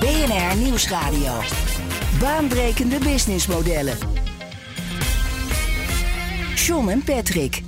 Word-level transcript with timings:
BNR 0.00 0.56
Nieuwsradio. 0.62 1.32
Baanbrekende 2.20 2.98
businessmodellen. 2.98 3.96
John 6.54 6.88
en 6.88 7.02
Patrick. 7.04 7.62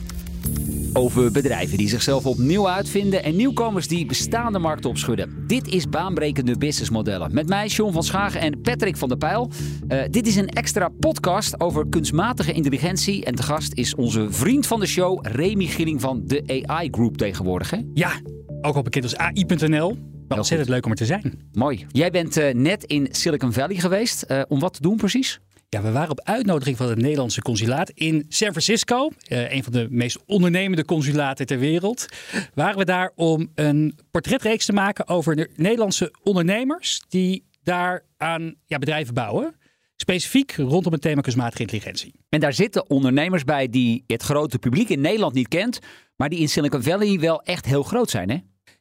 Over 0.93 1.33
bedrijven 1.33 1.79
die 1.79 1.89
zichzelf 1.89 2.27
opnieuw 2.27 2.69
uitvinden 2.69 3.23
en 3.23 3.37
nieuwkomers 3.37 3.89
die 3.89 4.07
bestaande 4.07 4.59
markten 4.59 4.91
opschudden. 4.91 5.45
Dit 5.47 5.69
is 5.69 5.89
baanbrekende 5.89 6.59
businessmodellen. 6.59 7.35
Met 7.35 7.49
mij, 7.49 7.67
John 7.67 7.93
van 7.93 8.03
Schagen 8.03 8.41
en 8.41 8.61
Patrick 8.61 8.97
van 8.97 9.09
der 9.09 9.19
Pijl. 9.19 9.51
Uh, 9.89 10.03
dit 10.11 10.27
is 10.27 10.37
een 10.37 10.49
extra 10.49 10.89
podcast 10.89 11.61
over 11.61 11.89
kunstmatige 11.89 12.53
intelligentie. 12.53 13.25
En 13.25 13.35
te 13.35 13.43
gast 13.43 13.75
is 13.75 13.95
onze 13.95 14.27
vriend 14.31 14.67
van 14.67 14.81
de 14.81 14.87
show, 14.87 15.27
Remy 15.27 15.67
Gilling 15.67 16.01
van 16.01 16.23
de 16.25 16.65
AI 16.67 16.89
Group 16.91 17.17
tegenwoordig. 17.17 17.71
Hè? 17.71 17.79
Ja, 17.95 18.13
ook 18.61 18.75
al 18.75 18.83
bekend 18.83 19.05
als 19.05 19.17
AI.nl. 19.17 20.10
Wel 20.31 20.39
ontzettend 20.39 20.71
leuk 20.71 20.85
om 20.85 20.91
er 20.91 20.97
te 20.97 21.05
zijn. 21.05 21.49
Mooi. 21.53 21.87
Jij 21.89 22.11
bent 22.11 22.39
uh, 22.39 22.53
net 22.55 22.85
in 22.85 23.09
Silicon 23.11 23.53
Valley 23.53 23.77
geweest. 23.77 24.25
Uh, 24.29 24.43
om 24.49 24.61
wat 24.61 24.75
te 24.75 24.83
doen 24.83 24.97
precies? 24.97 25.41
Ja, 25.69 25.83
we 25.83 25.91
waren 25.91 26.11
op 26.11 26.21
uitnodiging 26.21 26.77
van 26.77 26.89
het 26.89 26.99
Nederlandse 26.99 27.43
consulaat 27.43 27.91
in 27.91 28.25
San 28.29 28.51
Francisco. 28.51 29.11
Uh, 29.29 29.53
een 29.53 29.63
van 29.63 29.73
de 29.73 29.87
meest 29.91 30.19
ondernemende 30.27 30.85
consulaten 30.85 31.47
ter 31.47 31.59
wereld. 31.59 32.07
Waren 32.55 32.79
we 32.79 32.85
daar 32.85 33.13
om 33.15 33.51
een 33.55 33.99
portretreeks 34.11 34.65
te 34.65 34.73
maken 34.73 35.09
over 35.09 35.37
de 35.37 35.51
Nederlandse 35.57 36.15
ondernemers 36.23 37.03
die 37.09 37.45
daar 37.63 38.05
aan 38.17 38.55
ja, 38.67 38.79
bedrijven 38.79 39.15
bouwen. 39.15 39.55
Specifiek 39.97 40.53
rondom 40.53 40.93
het 40.93 41.03
thema 41.03 41.21
kunstmatige 41.21 41.63
intelligentie. 41.63 42.15
En 42.29 42.41
daar 42.41 42.53
zitten 42.53 42.91
ondernemers 42.91 43.45
bij 43.45 43.69
die 43.69 44.05
het 44.07 44.23
grote 44.23 44.59
publiek 44.59 44.89
in 44.89 45.01
Nederland 45.01 45.35
niet 45.35 45.49
kent, 45.49 45.79
maar 46.17 46.29
die 46.29 46.39
in 46.39 46.49
Silicon 46.49 46.83
Valley 46.83 47.19
wel 47.19 47.43
echt 47.43 47.67
heel 47.67 47.83
groot 47.83 48.11
zijn, 48.11 48.31
hè? 48.31 48.37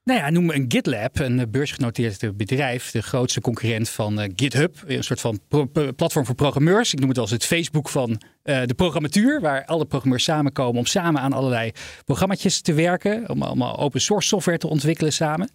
Nou 0.09 0.21
ja, 0.21 0.29
noem 0.29 0.49
een 0.49 0.65
GitLab, 0.67 1.19
een 1.19 1.51
beursgenoteerd 1.51 2.37
bedrijf, 2.37 2.91
de 2.91 3.01
grootste 3.01 3.41
concurrent 3.41 3.89
van 3.89 4.21
uh, 4.21 4.25
GitHub, 4.35 4.83
een 4.87 5.03
soort 5.03 5.21
van 5.21 5.39
platform 5.95 6.25
voor 6.25 6.35
programmeurs. 6.35 6.93
Ik 6.93 6.99
noem 6.99 7.09
het 7.09 7.17
als 7.17 7.31
het 7.31 7.45
Facebook 7.45 7.89
van 7.89 8.09
uh, 8.09 8.61
de 8.65 8.73
programmatuur, 8.73 9.41
waar 9.41 9.65
alle 9.65 9.85
programmeurs 9.85 10.23
samenkomen 10.23 10.79
om 10.79 10.85
samen 10.85 11.21
aan 11.21 11.33
allerlei 11.33 11.71
programma's 12.05 12.61
te 12.61 12.73
werken, 12.73 13.29
om 13.29 13.41
allemaal 13.41 13.79
open 13.79 14.01
source 14.01 14.27
software 14.27 14.57
te 14.57 14.67
ontwikkelen 14.67 15.13
samen. 15.13 15.49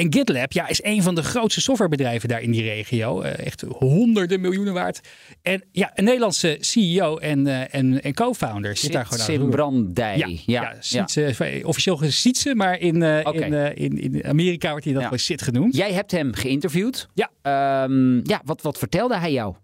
En 0.00 0.12
GitLab 0.12 0.52
ja, 0.52 0.68
is 0.68 0.82
een 0.82 1.02
van 1.02 1.14
de 1.14 1.22
grootste 1.22 1.60
softwarebedrijven 1.60 2.28
daar 2.28 2.42
in 2.42 2.50
die 2.50 2.62
regio. 2.62 3.22
Uh, 3.22 3.38
echt 3.38 3.64
honderden 3.78 4.40
miljoenen 4.40 4.74
waard. 4.74 5.00
En 5.42 5.64
ja, 5.72 5.90
een 5.94 6.04
Nederlandse 6.04 6.56
CEO 6.60 7.16
en, 7.16 7.46
uh, 7.46 7.74
en, 7.74 8.02
en 8.02 8.14
co-founder 8.14 8.76
zit 8.76 8.92
daar 8.92 9.06
gewoon 9.06 9.40
aan. 9.40 9.50
Brandij. 9.50 10.16
Ja, 10.16 10.26
ja, 10.26 10.36
ja, 10.46 10.76
Sietse, 10.80 11.34
ja. 11.38 11.66
officieel 11.66 11.98
Sietse, 12.02 12.54
maar 12.54 12.78
in, 12.78 12.96
okay. 12.96 13.72
in, 13.72 13.74
in, 13.74 14.14
in, 14.14 14.24
Amerika 14.24 14.70
wordt 14.70 14.84
hij 14.84 14.94
dan 14.94 15.02
ja. 15.02 15.16
Sit 15.16 15.42
genoemd. 15.42 15.76
Jij 15.76 15.92
hebt 15.92 16.10
hem 16.10 16.34
geïnterviewd. 16.34 17.08
Ja. 17.14 17.82
Um, 17.84 18.20
ja, 18.26 18.40
wat, 18.44 18.62
wat 18.62 18.78
vertelde 18.78 19.16
hij 19.16 19.32
jou? 19.32 19.54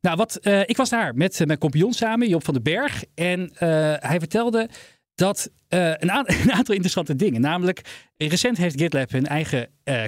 Nou, 0.00 0.16
wat, 0.16 0.38
ik 0.66 0.76
was 0.76 0.88
daar 0.88 1.14
met 1.14 1.42
mijn 1.44 1.58
compagnon 1.58 1.92
samen, 1.92 2.28
Job 2.28 2.44
van 2.44 2.54
den 2.54 2.62
Berg. 2.62 3.04
En 3.14 3.50
hij 4.00 4.18
vertelde 4.18 4.68
dat 5.18 5.50
uh, 5.68 5.88
een, 5.88 6.10
een, 6.42 6.52
aantal 6.52 6.74
interessante 6.74 7.16
dingen. 7.16 7.40
Namelijk, 7.40 7.80
recent 8.16 8.56
heeft 8.56 8.80
GitLab 8.80 9.10
hun 9.10 9.26
eigen 9.26 9.68
uh, 9.84 10.04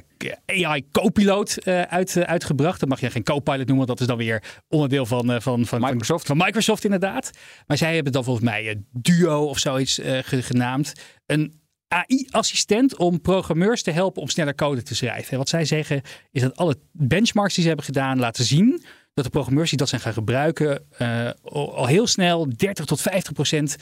AI 0.46 0.84
co-piloot 0.90 1.58
uh, 1.64 1.82
uit, 1.82 2.16
uitgebracht. 2.16 2.80
Dat 2.80 2.88
mag 2.88 3.00
je 3.00 3.10
geen 3.10 3.22
co-pilot 3.22 3.66
noemen, 3.66 3.86
want 3.86 3.88
dat 3.88 4.00
is 4.00 4.06
dan 4.06 4.16
weer 4.16 4.42
onderdeel 4.68 5.06
van, 5.06 5.42
van, 5.42 5.66
van, 5.66 5.80
Microsoft. 5.80 6.26
Van, 6.26 6.36
Microsoft, 6.36 6.84
inderdaad. 6.84 7.30
Maar 7.66 7.76
zij 7.76 7.94
hebben 7.94 8.12
dan 8.12 8.24
volgens 8.24 8.44
mij 8.44 8.82
Duo 8.92 9.44
of 9.44 9.58
zoiets 9.58 10.00
genaamd. 10.22 10.92
Een 11.26 11.60
AI-assistent 11.88 12.96
om 12.96 13.20
programmeurs 13.20 13.82
te 13.82 13.90
helpen 13.90 14.22
om 14.22 14.28
sneller 14.28 14.54
code 14.54 14.82
te 14.82 14.94
schrijven. 14.94 15.32
En 15.32 15.38
wat 15.38 15.48
zij 15.48 15.64
zeggen 15.64 16.02
is 16.30 16.42
dat 16.42 16.56
alle 16.56 16.76
benchmarks 16.92 17.54
die 17.54 17.62
ze 17.62 17.68
hebben 17.68 17.86
gedaan 17.86 18.18
laten 18.18 18.44
zien 18.44 18.82
dat 19.14 19.24
de 19.24 19.30
programmeurs 19.30 19.68
die 19.68 19.78
dat 19.78 19.88
zijn 19.88 20.00
gaan 20.00 20.12
gebruiken 20.12 20.86
al 21.42 21.86
heel 21.86 22.06
snel 22.06 22.48
30 22.56 22.84
tot 22.84 23.00
50 23.00 23.32
procent 23.32 23.76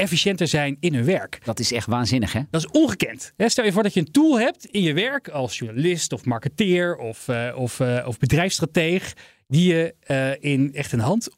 efficiënter 0.00 0.48
zijn 0.48 0.76
in 0.80 0.94
hun 0.94 1.04
werk. 1.04 1.38
Dat 1.44 1.60
is 1.60 1.72
echt 1.72 1.86
waanzinnig, 1.86 2.32
hè? 2.32 2.40
Dat 2.50 2.60
is 2.60 2.80
ongekend. 2.80 3.32
Stel 3.36 3.64
je 3.64 3.72
voor 3.72 3.82
dat 3.82 3.94
je 3.94 4.00
een 4.00 4.12
tool 4.12 4.38
hebt 4.40 4.64
in 4.64 4.82
je 4.82 4.92
werk 4.92 5.28
als 5.28 5.58
journalist 5.58 6.12
of 6.12 6.24
marketeer 6.24 6.96
of, 6.96 7.28
uh, 7.28 7.54
of, 7.56 7.80
uh, 7.80 8.04
of 8.06 8.18
bedrijfsstrateeg, 8.18 9.14
die 9.46 9.72
je 9.72 9.94
uh, 10.06 10.52
in 10.52 10.74
echt 10.74 10.92
een 10.92 11.00
hand 11.00 11.28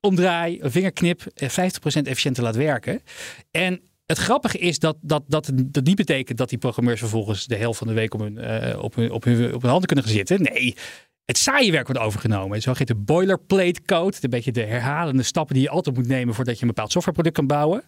omdraai, 0.00 0.58
een 0.60 0.70
vingerknip, 0.70 1.22
50% 1.22 1.26
efficiënter 1.84 2.42
laat 2.42 2.56
werken. 2.56 3.02
En 3.50 3.80
het 4.06 4.18
grappige 4.18 4.58
is 4.58 4.78
dat 4.78 4.96
dat, 5.00 5.22
dat 5.26 5.50
dat 5.54 5.84
niet 5.84 5.96
betekent 5.96 6.38
dat 6.38 6.48
die 6.48 6.58
programmeurs 6.58 7.00
vervolgens 7.00 7.46
de 7.46 7.56
helft 7.56 7.78
van 7.78 7.86
de 7.86 7.94
week 7.94 8.14
op 8.14 8.20
hun, 8.20 8.38
op 8.78 8.94
hun, 8.94 9.10
op 9.10 9.24
hun, 9.24 9.54
op 9.54 9.62
hun 9.62 9.70
handen 9.70 9.86
kunnen 9.86 10.04
gaan 10.04 10.14
zitten. 10.14 10.42
Nee, 10.42 10.76
het 11.24 11.38
saaie 11.38 11.72
werk 11.72 11.86
wordt 11.86 12.02
overgenomen. 12.02 12.62
Zo 12.62 12.72
heet 12.76 12.86
de 12.86 12.94
boilerplate 12.94 13.82
code. 13.82 14.16
Een 14.20 14.30
beetje 14.30 14.52
de 14.52 14.64
herhalende 14.64 15.22
stappen 15.22 15.54
die 15.54 15.64
je 15.64 15.70
altijd 15.70 15.96
moet 15.96 16.06
nemen 16.06 16.34
voordat 16.34 16.54
je 16.54 16.62
een 16.62 16.68
bepaald 16.68 16.92
softwareproduct 16.92 17.36
kan 17.36 17.46
bouwen. 17.46 17.84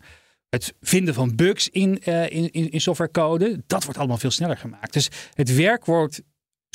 Het 0.48 0.74
vinden 0.80 1.14
van 1.14 1.36
bugs 1.36 1.69
in, 1.69 2.00
uh, 2.04 2.30
in, 2.30 2.50
in 2.52 2.80
softwarecode, 2.80 3.62
dat 3.66 3.84
wordt 3.84 3.98
allemaal 3.98 4.19
veel 4.19 4.30
sneller 4.30 4.56
gemaakt. 4.56 4.92
Dus 4.92 5.08
het 5.34 5.54
werk 5.54 5.84
wordt 5.84 6.22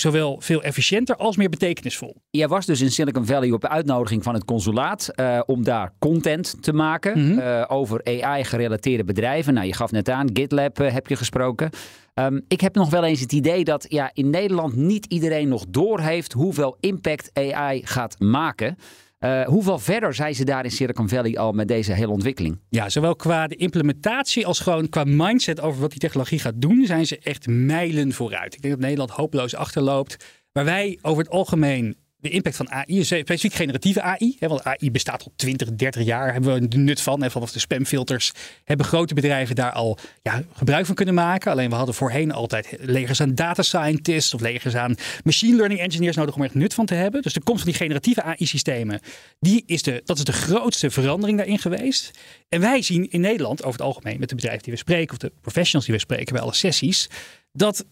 zowel 0.02 0.42
veel 0.42 0.64
efficiënter 0.64 1.16
als 1.16 1.38
meer 1.38 1.50
betekenisvol. 1.50 2.16
Jij 2.30 2.48
was 2.48 2.66
dus 2.66 2.82
in 2.82 2.92
Silicon 2.92 3.26
Valley 3.26 3.52
op 3.52 3.66
uitnodiging 3.66 4.24
van 4.24 4.34
het 4.34 4.46
consulaat 4.46 5.10
uh, 5.16 5.42
om 5.46 5.64
daar 5.64 5.94
content 6.00 6.64
te 6.64 6.74
maken 6.74 7.20
mm 7.20 7.30
-hmm. 7.30 7.40
uh, 7.40 7.66
over 7.68 8.02
AI-gerelateerde 8.04 9.04
bedrijven. 9.04 9.54
Nou, 9.54 9.68
je 9.68 9.74
gaf 9.74 9.92
net 9.92 10.10
aan, 10.10 10.30
GitLab 10.34 10.80
uh, 10.80 10.92
heb 10.92 11.08
je 11.08 11.16
gesproken. 11.16 11.70
Um, 12.14 12.42
ik 12.48 12.62
heb 12.62 12.76
nog 12.76 12.90
wel 12.90 13.04
eens 13.04 13.20
het 13.20 13.32
idee 13.32 13.64
dat 13.64 13.86
ja, 13.90 14.12
in 14.14 14.30
Nederland 14.30 14.76
niet 14.76 15.06
iedereen 15.06 15.48
nog 15.48 15.66
doorheeft 15.68 16.34
hoeveel 16.34 16.78
impact 16.80 17.30
AI 17.34 17.82
gaat 17.86 18.20
maken. 18.20 18.78
Uh, 19.26 19.46
hoeveel 19.46 19.80
verder 19.80 20.14
zijn 20.14 20.36
ze 20.36 20.46
daar 20.46 20.64
in 20.64 20.72
Silicon 20.72 21.10
Valley 21.10 21.38
al 21.38 21.52
met 21.52 21.68
deze 21.68 21.94
hele 21.94 22.12
ontwikkeling? 22.12 22.60
Ja, 22.70 22.90
zowel 22.90 23.16
qua 23.16 23.48
de 23.48 23.56
implementatie 23.56 24.46
als 24.46 24.60
gewoon 24.60 24.90
qua 24.90 25.04
mindset 25.04 25.62
over 25.62 25.82
wat 25.82 25.90
die 25.90 26.00
technologie 26.00 26.40
gaat 26.40 26.62
doen, 26.62 26.86
zijn 26.86 27.06
ze 27.06 27.20
echt 27.20 27.48
mijlen 27.48 28.14
vooruit. 28.14 28.54
Ik 28.54 28.62
denk 28.62 28.74
dat 28.74 28.84
Nederland 28.84 29.12
hopeloos 29.12 29.56
achterloopt. 29.56 30.26
Waar 30.52 30.66
wij 30.66 31.00
over 31.02 31.24
het 31.24 31.32
algemeen 31.32 31.96
de 32.22 32.30
impact 32.30 32.56
van 32.56 32.72
AI, 32.72 33.04
specifiek 33.04 33.54
generatieve 33.54 34.02
AI, 34.02 34.36
hè, 34.40 34.48
want 34.48 34.64
AI 34.64 34.92
bestaat 34.92 35.24
al 35.24 35.34
20, 35.36 35.76
30 35.76 36.04
jaar, 36.06 36.34
hebben 36.34 36.54
we 36.54 36.68
de 36.68 36.78
nut 36.78 37.02
van. 37.02 37.24
En 37.24 37.32
vanaf 37.32 37.52
de 37.52 37.60
spamfilters 37.60 38.32
hebben 38.64 38.86
grote 38.86 39.14
bedrijven 39.14 39.56
daar 39.56 39.72
al 39.72 39.98
ja, 40.22 40.44
gebruik 40.54 40.86
van 40.86 40.96
kunnen 40.96 41.14
maken. 41.14 41.52
Alleen 41.52 41.70
we 41.70 41.76
hadden 41.76 41.96
voorheen 41.96 42.32
altijd 42.32 42.76
legers 42.80 43.22
aan 43.22 43.36
data 43.36 43.62
scientists 43.62 44.34
of 44.34 44.42
legers 44.42 44.76
aan 44.76 44.96
machine 45.24 45.56
learning 45.56 45.80
engineers 45.80 46.16
nodig 46.16 46.36
om 46.36 46.42
er 46.42 46.50
nut 46.54 46.74
van 46.74 46.86
te 46.86 46.94
hebben. 46.94 47.22
Dus 47.22 47.34
de 47.34 47.44
komst 47.44 47.62
van 47.64 47.72
die 47.72 47.80
generatieve 47.80 48.24
AI-systemen, 48.24 49.00
die 49.40 49.64
is 49.66 49.84
de, 49.84 50.02
dat 50.06 50.18
is 50.18 50.24
de 50.24 50.34
grootste 50.34 50.90
verandering 50.90 51.38
daarin 51.38 51.60
geweest. 51.60 52.12
En 52.50 52.60
wij 52.60 52.82
zien 52.82 53.10
in 53.10 53.22
Nederland 53.22 53.64
over 53.64 53.80
het 53.80 53.88
algemeen 53.88 54.20
met 54.20 54.30
de 54.30 54.36
bedrijven 54.36 54.64
die 54.64 54.74
we 54.74 54.80
spreken 54.80 55.12
of 55.12 55.18
de 55.18 55.32
professionals 55.42 55.86
die 55.86 55.96
we 55.96 56.02
spreken 56.02 56.34
bij 56.34 56.42
alle 56.42 56.54
sessies, 56.54 57.10
dat 57.52 57.86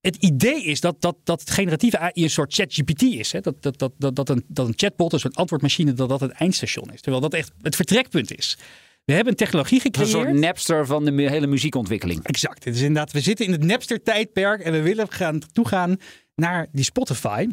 het 0.00 0.16
idee 0.16 0.64
is 0.64 0.80
dat, 0.80 1.00
dat, 1.00 1.16
dat 1.24 1.50
generatieve 1.50 1.98
AI 1.98 2.12
een 2.14 2.30
soort 2.30 2.54
ChatGPT 2.54 3.02
is. 3.02 3.32
Hè? 3.32 3.40
Dat, 3.40 3.62
dat, 3.62 3.78
dat, 3.78 3.92
dat, 3.98 4.16
dat, 4.16 4.28
een, 4.28 4.44
dat 4.48 4.66
een 4.66 4.74
chatbot, 4.76 5.12
een 5.12 5.20
soort 5.20 5.36
antwoordmachine, 5.36 5.92
dat 5.92 6.08
dat 6.08 6.20
het 6.20 6.30
eindstation 6.30 6.92
is. 6.92 7.00
Terwijl 7.00 7.22
dat 7.22 7.34
echt 7.34 7.52
het 7.62 7.76
vertrekpunt 7.76 8.38
is. 8.38 8.58
We 9.04 9.14
hebben 9.14 9.32
een 9.32 9.38
technologie 9.38 9.80
gecreëerd. 9.80 10.14
Een 10.14 10.20
soort 10.20 10.34
Napster 10.34 10.86
van 10.86 11.04
de 11.04 11.12
hele 11.12 11.46
muziekontwikkeling. 11.46 12.22
Exact. 12.24 12.64
Het 12.64 12.74
is 12.74 12.80
inderdaad, 12.80 13.12
we 13.12 13.20
zitten 13.20 13.46
in 13.46 13.52
het 13.52 13.62
Napster-tijdperk 13.62 14.60
en 14.60 14.72
we 14.72 14.82
willen 14.82 15.12
gaan 15.12 15.40
toegaan 15.52 15.96
naar 16.34 16.66
die 16.72 16.84
Spotify. 16.84 17.48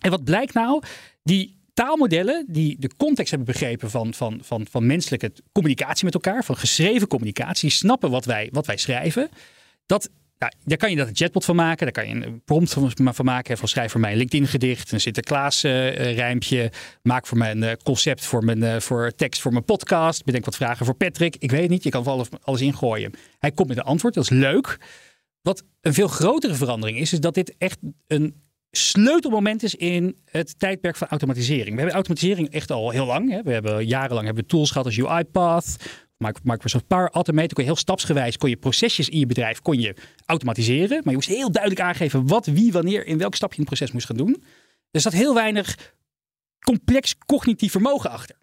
En 0.00 0.10
wat 0.10 0.24
blijkt 0.24 0.54
nou? 0.54 0.82
Die 1.22 1.56
taalmodellen 1.74 2.44
die 2.48 2.76
de 2.78 2.90
context 2.96 3.30
hebben 3.30 3.52
begrepen 3.52 3.90
van, 3.90 4.14
van, 4.14 4.40
van, 4.42 4.66
van 4.70 4.86
menselijke 4.86 5.32
communicatie 5.52 6.04
met 6.04 6.14
elkaar, 6.14 6.44
van 6.44 6.56
geschreven 6.56 7.08
communicatie, 7.08 7.70
snappen 7.70 8.10
wat 8.10 8.24
wij, 8.24 8.48
wat 8.52 8.66
wij 8.66 8.76
schrijven. 8.76 9.28
Dat 9.86 10.10
daar 10.38 10.76
kan 10.76 10.90
je 10.90 10.96
dat 10.96 11.08
een 11.08 11.16
chatbot 11.16 11.44
van 11.44 11.56
maken. 11.56 11.92
Daar 11.92 12.04
kan 12.04 12.18
je 12.18 12.26
een 12.26 12.42
prompt 12.44 12.72
van, 12.72 13.14
van 13.14 13.24
maken. 13.24 13.58
Van 13.58 13.68
schrijf 13.68 13.90
voor 13.90 14.00
mij 14.00 14.12
een 14.12 14.18
LinkedIn 14.18 14.46
gedicht. 14.46 14.92
Een 14.92 15.00
Sinterklaas 15.00 15.64
uh, 15.64 16.14
rijmpje. 16.14 16.70
Maak 17.02 17.26
voor 17.26 17.38
mij 17.38 17.50
een 17.50 17.62
uh, 17.62 17.72
concept 17.82 18.24
voor, 18.24 18.44
mijn, 18.44 18.58
uh, 18.58 18.80
voor 18.80 19.12
tekst 19.16 19.40
voor 19.40 19.52
mijn 19.52 19.64
podcast. 19.64 20.24
Bedenk 20.24 20.44
wat 20.44 20.56
vragen 20.56 20.86
voor 20.86 20.94
Patrick. 20.94 21.36
Ik 21.38 21.50
weet 21.50 21.60
het 21.60 21.70
niet. 21.70 21.82
Je 21.82 21.90
kan 21.90 22.04
alles, 22.04 22.28
alles 22.42 22.60
ingooien. 22.60 23.12
Hij 23.38 23.50
komt 23.50 23.68
met 23.68 23.76
een 23.76 23.82
antwoord. 23.82 24.14
Dat 24.14 24.24
is 24.24 24.30
leuk. 24.30 24.78
Wat 25.42 25.62
een 25.80 25.94
veel 25.94 26.08
grotere 26.08 26.54
verandering 26.54 26.98
is, 26.98 27.12
is 27.12 27.20
dat 27.20 27.34
dit 27.34 27.54
echt 27.58 27.78
een 28.06 28.44
sleutelmoment 28.70 29.62
is 29.62 29.74
in 29.74 30.16
het 30.24 30.58
tijdperk 30.58 30.96
van 30.96 31.08
automatisering. 31.08 31.70
We 31.70 31.76
hebben 31.76 31.94
automatisering 31.94 32.50
echt 32.50 32.70
al 32.70 32.90
heel 32.90 33.06
lang. 33.06 33.30
Hè. 33.30 33.42
We 33.42 33.52
hebben 33.52 33.86
jarenlang 33.86 34.26
hebben 34.26 34.44
we 34.44 34.50
tools 34.50 34.70
gehad 34.70 34.86
als 34.86 35.04
UiPath, 35.04 35.76
Microsoft 36.42 36.86
Power 36.86 37.10
Automate. 37.10 37.54
Kon 37.54 37.64
je 37.64 37.70
heel 37.70 37.78
stapsgewijs 37.78 38.36
kon 38.36 38.50
je 38.50 38.56
procesjes 38.56 39.08
in 39.08 39.18
je 39.18 39.26
bedrijf 39.26 39.62
kon 39.62 39.80
je 39.80 39.94
automatiseren. 40.26 40.96
Maar 40.96 41.08
je 41.08 41.14
moest 41.14 41.28
heel 41.28 41.50
duidelijk 41.50 41.82
aangeven 41.82 42.26
wat, 42.26 42.46
wie, 42.46 42.72
wanneer, 42.72 43.06
in 43.06 43.18
welk 43.18 43.34
stap 43.34 43.50
je 43.52 43.56
in 43.58 43.64
het 43.64 43.74
proces 43.74 43.92
moest 43.92 44.06
gaan 44.06 44.16
doen. 44.16 44.44
Er 44.90 45.00
zat 45.00 45.12
heel 45.12 45.34
weinig 45.34 45.94
complex 46.64 47.14
cognitief 47.26 47.72
vermogen 47.72 48.10
achter. 48.10 48.36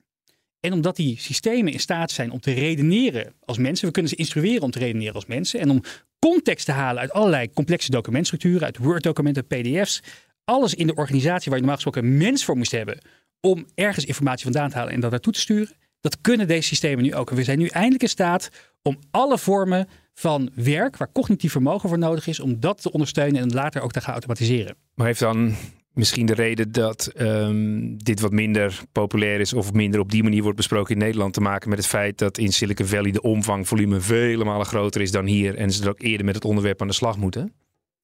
En 0.59 0.73
omdat 0.73 0.95
die 0.95 1.19
systemen 1.19 1.73
in 1.73 1.79
staat 1.79 2.11
zijn 2.11 2.31
om 2.31 2.39
te 2.39 2.51
redeneren 2.51 3.33
als 3.45 3.57
mensen, 3.57 3.85
we 3.85 3.91
kunnen 3.91 4.11
ze 4.11 4.17
instrueren 4.17 4.61
om 4.61 4.71
te 4.71 4.79
redeneren 4.79 5.13
als 5.13 5.25
mensen 5.25 5.59
en 5.59 5.69
om 5.69 5.81
context 6.19 6.65
te 6.65 6.71
halen 6.71 7.01
uit 7.01 7.11
allerlei 7.11 7.53
complexe 7.53 7.91
documentstructuren, 7.91 8.63
uit 8.63 8.77
Word-documenten, 8.77 9.47
PDF's, 9.47 10.01
alles 10.43 10.73
in 10.73 10.87
de 10.87 10.95
organisatie 10.95 11.51
waar 11.51 11.59
je 11.59 11.65
normaal 11.65 11.75
gesproken 11.75 12.03
een 12.03 12.17
mens 12.17 12.45
voor 12.45 12.57
moest 12.57 12.71
hebben 12.71 12.97
om 13.39 13.65
ergens 13.75 14.05
informatie 14.05 14.43
vandaan 14.43 14.69
te 14.69 14.75
halen 14.75 14.93
en 14.93 14.99
dat 14.99 15.11
naartoe 15.11 15.33
te 15.33 15.39
sturen. 15.39 15.75
Dat 16.03 16.21
kunnen 16.21 16.47
deze 16.47 16.67
systemen 16.67 17.03
nu 17.03 17.15
ook. 17.15 17.29
En 17.29 17.35
we 17.35 17.43
zijn 17.43 17.59
nu 17.59 17.67
eindelijk 17.67 18.01
in 18.03 18.09
staat 18.09 18.49
om 18.81 18.99
alle 19.11 19.37
vormen 19.37 19.87
van 20.13 20.49
werk 20.55 20.97
waar 20.97 21.11
cognitief 21.11 21.51
vermogen 21.51 21.89
voor 21.89 21.97
nodig 21.97 22.27
is, 22.27 22.39
om 22.39 22.59
dat 22.59 22.81
te 22.81 22.91
ondersteunen 22.91 23.41
en 23.41 23.53
later 23.53 23.81
ook 23.81 23.91
te 23.91 24.01
gaan 24.01 24.13
automatiseren. 24.13 24.75
Maar 24.95 25.05
heeft 25.05 25.19
dan 25.19 25.55
misschien 25.93 26.25
de 26.25 26.33
reden 26.33 26.71
dat 26.71 27.11
um, 27.17 27.97
dit 28.03 28.19
wat 28.19 28.31
minder 28.31 28.81
populair 28.91 29.39
is 29.39 29.53
of 29.53 29.73
minder 29.73 29.99
op 29.99 30.11
die 30.11 30.23
manier 30.23 30.41
wordt 30.41 30.57
besproken 30.57 30.93
in 30.93 31.01
Nederland 31.01 31.33
te 31.33 31.41
maken 31.41 31.69
met 31.69 31.77
het 31.77 31.87
feit 31.87 32.17
dat 32.17 32.37
in 32.37 32.53
Silicon 32.53 32.85
Valley 32.85 33.11
de 33.11 33.21
omvang, 33.21 33.67
volume 33.67 33.99
vele 33.99 34.43
malen 34.43 34.65
groter 34.65 35.01
is 35.01 35.11
dan 35.11 35.25
hier 35.25 35.55
en 35.55 35.71
ze 35.71 35.83
er 35.83 35.89
ook 35.89 36.01
eerder 36.01 36.25
met 36.25 36.35
het 36.35 36.45
onderwerp 36.45 36.81
aan 36.81 36.87
de 36.87 36.93
slag 36.93 37.17
moeten? 37.17 37.53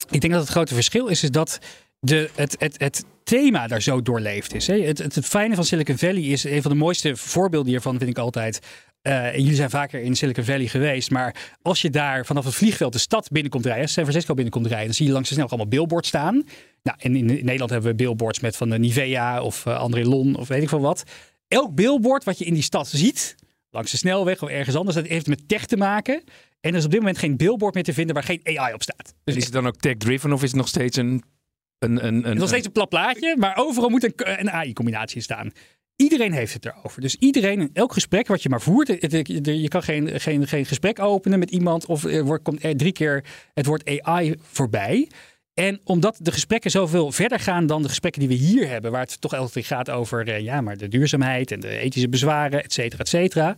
Ik 0.10 0.22
denk 0.22 0.34
dat 0.34 0.42
het 0.42 0.52
grote 0.52 0.74
verschil 0.74 1.08
is, 1.08 1.24
is 1.24 1.32
dat 1.32 1.60
de, 2.00 2.30
het, 2.36 2.56
het, 2.78 3.06
thema 3.24 3.68
daar 3.68 3.82
zo 3.82 4.02
doorleefd 4.02 4.54
is. 4.54 4.68
Hè. 4.68 4.82
Het, 4.82 4.98
het, 4.98 5.16
het 5.16 5.26
fijne 5.26 5.56
van 5.56 5.66
Silicon 5.66 5.98
Valley 5.98 6.22
is 6.22 6.44
een 6.44 6.62
van 6.62 6.72
de 6.72 6.78
mooiste 6.78 7.16
voorbeelden 7.16 7.70
hiervan, 7.70 7.98
vind 7.98 8.10
ik 8.10 8.18
altijd. 8.18 8.60
Uh, 9.04 9.36
jullie 9.36 9.56
zijn 9.56 9.70
vaker 9.70 10.02
in 10.02 10.16
Silicon 10.16 10.44
Valley 10.44 10.68
geweest, 10.68 11.12
maar 11.12 11.36
als 11.62 11.82
je 11.82 11.90
daar 11.90 12.26
vanaf 12.26 12.46
het 12.46 12.54
vliegveld 12.54 12.94
de 12.94 13.00
stad 13.00 13.30
binnenkomt 13.32 13.66
rijden, 13.66 13.90
San 13.90 14.04
Francisco 14.04 14.34
binnenkomt 14.34 14.68
rijden, 14.68 14.86
dan 14.86 14.96
zie 14.96 15.06
je 15.06 15.12
langs 15.12 15.28
de 15.30 15.36
snel 15.36 15.48
allemaal 15.48 15.68
billboards 15.68 16.08
staan. 16.08 16.44
Nou, 16.84 16.98
en 17.00 17.16
in, 17.16 17.26
Nederland 17.26 17.70
hebben 17.70 17.90
we 17.90 17.96
billboards 17.96 18.40
met 18.40 18.56
van 18.56 18.70
de 18.70 18.80
Nivea 18.80 19.42
of 19.42 19.66
uh, 19.66 19.78
André 19.78 20.04
Lon 20.04 20.36
of 20.36 20.48
weet 20.48 20.62
ik 20.62 20.70
veel 20.70 20.80
wat. 20.80 21.04
Elk 21.48 21.76
billboard 21.76 22.24
wat 22.24 22.38
je 22.38 22.46
in 22.46 22.54
die 22.54 22.64
stad 22.64 22.88
ziet, 22.88 23.36
langs 23.70 23.92
de 23.92 23.98
snelweg 23.98 24.44
of 24.44 24.50
ergens 24.50 24.76
anders, 24.76 24.96
dat 24.96 25.08
heeft 25.08 25.28
met 25.28 25.48
tech 25.48 25.66
te 25.66 25.78
maken. 25.78 26.24
En 26.62 26.72
er 26.72 26.78
is 26.78 26.86
op 26.86 26.92
dit 26.92 27.00
moment 27.00 27.18
geen 27.18 27.38
billboard 27.38 27.74
meer 27.74 27.84
te 27.84 27.94
vinden 27.94 28.16
waar 28.16 28.24
geen 28.24 28.42
AI 28.44 28.74
op 28.74 28.82
staat. 28.82 29.14
Dus 29.24 29.36
is 29.36 29.44
het 29.44 29.54
dan 29.54 29.68
ook 29.68 29.76
tech-driven 29.76 30.34
of 30.34 30.44
is 30.44 30.50
het 30.50 30.58
nog 30.58 30.68
steeds 30.68 30.98
een 30.98 31.24
een, 31.80 32.06
een, 32.06 32.30
een, 32.30 32.38
nog 32.38 32.48
steeds 32.48 32.66
een 32.66 32.72
plat 32.72 32.90
plaatje, 32.90 33.36
maar 33.38 33.58
overal 33.58 33.90
moet 33.90 34.04
een, 34.04 34.40
een 34.40 34.52
AI-combinatie 34.52 35.16
in 35.16 35.22
staan. 35.22 35.52
Iedereen 35.96 36.34
heeft 36.34 36.54
het 36.54 36.66
erover. 36.66 37.02
Dus 37.02 37.16
iedereen, 37.16 37.60
in 37.60 37.70
elk 37.74 37.94
gesprek 37.94 38.28
wat 38.28 38.44
je 38.44 38.50
maar 38.50 38.62
voert, 38.62 38.88
je 39.44 39.68
kan 39.68 39.84
geen, 39.84 40.20
geen, 40.20 40.48
geen 40.48 40.66
gesprek 40.66 41.00
openen 41.00 41.40
met 41.40 41.52
iemand 41.52 41.86
of 41.86 42.04
er 42.04 42.24
wordt, 42.24 42.44
komt 42.44 42.64
er 42.64 42.78
drie 42.78 42.92
keer 42.92 43.24
het 43.54 43.66
woord 43.66 44.02
AI 44.02 44.36
voorbij. 44.42 45.10
En 45.54 45.82
omdat 45.84 46.18
de 46.22 46.32
gesprekken 46.32 46.72
zoveel 46.72 47.12
verder 47.12 47.40
gaan 47.40 47.68
dan 47.68 47.82
de 47.82 47.88
gesprekken 47.88 48.22
die 48.22 48.30
we 48.30 48.36
hier 48.44 48.68
hebben, 48.68 48.92
waar 48.92 49.02
het 49.02 49.22
toch 49.22 49.34
altijd 49.34 49.66
gaat 49.66 49.90
over 49.90 50.28
eh, 50.28 50.40
ja, 50.40 50.62
maar 50.62 50.78
de 50.78 50.88
duurzaamheid 50.88 51.52
en 51.52 51.60
de 51.60 51.78
ethische 51.78 52.10
bezwaren, 52.10 52.64
et 52.64 52.74
cetera, 52.74 53.02
et 53.02 53.08
cetera. 53.08 53.58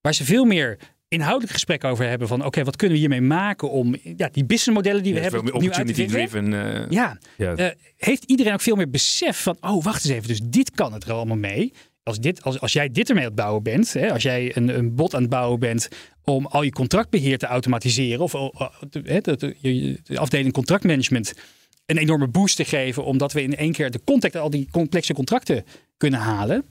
Waar 0.00 0.14
ze 0.14 0.24
veel 0.24 0.44
meer 0.44 0.78
inhoudelijk 1.12 1.52
gesprek 1.52 1.84
over 1.84 2.08
hebben 2.08 2.28
van 2.28 2.44
oké, 2.44 2.64
wat 2.64 2.76
kunnen 2.76 2.96
we 2.96 3.02
hiermee 3.02 3.20
maken 3.20 3.70
om 3.70 3.96
ja, 4.16 4.28
die 4.32 4.44
businessmodellen 4.44 5.02
die 5.02 5.14
we 5.14 5.20
hebben 5.20 5.54
opportunity 5.54 6.06
driven. 6.06 6.52
Uh, 6.52 6.90
ja, 6.90 7.18
ja. 7.36 7.58
Uh, 7.58 7.66
heeft 7.96 8.24
iedereen 8.24 8.52
ook 8.52 8.60
veel 8.60 8.76
meer 8.76 8.90
besef 8.90 9.42
van 9.42 9.56
oh, 9.60 9.84
wacht 9.84 10.04
eens 10.04 10.14
even, 10.14 10.28
dus 10.28 10.40
dit 10.44 10.70
kan 10.70 10.92
het 10.92 11.04
er 11.04 11.12
allemaal 11.12 11.36
mee. 11.36 11.72
Als, 12.02 12.18
dit, 12.18 12.42
als, 12.42 12.60
als 12.60 12.72
jij 12.72 12.88
dit 12.90 13.08
ermee 13.08 13.22
aan 13.22 13.30
het 13.30 13.38
bouwen 13.38 13.62
bent, 13.62 13.92
hè, 13.92 14.12
als 14.12 14.22
jij 14.22 14.56
een, 14.56 14.78
een 14.78 14.94
bot 14.94 15.14
aan 15.14 15.20
het 15.20 15.30
bouwen 15.30 15.60
bent 15.60 15.88
om 16.24 16.46
al 16.46 16.62
je 16.62 16.72
contractbeheer 16.72 17.38
te 17.38 17.46
automatiseren 17.46 18.20
of 18.20 18.34
uh, 18.34 18.50
de, 18.90 19.02
de, 19.02 20.00
de, 20.04 20.18
afdeling 20.18 20.52
contractmanagement 20.52 21.34
een 21.86 21.98
enorme 21.98 22.28
boost 22.28 22.56
te 22.56 22.64
geven, 22.64 23.04
omdat 23.04 23.32
we 23.32 23.42
in 23.42 23.56
één 23.56 23.72
keer 23.72 23.90
de 23.90 24.00
contact 24.04 24.36
al 24.36 24.50
die 24.50 24.68
complexe 24.70 25.14
contracten 25.14 25.64
kunnen 25.96 26.20
halen 26.20 26.64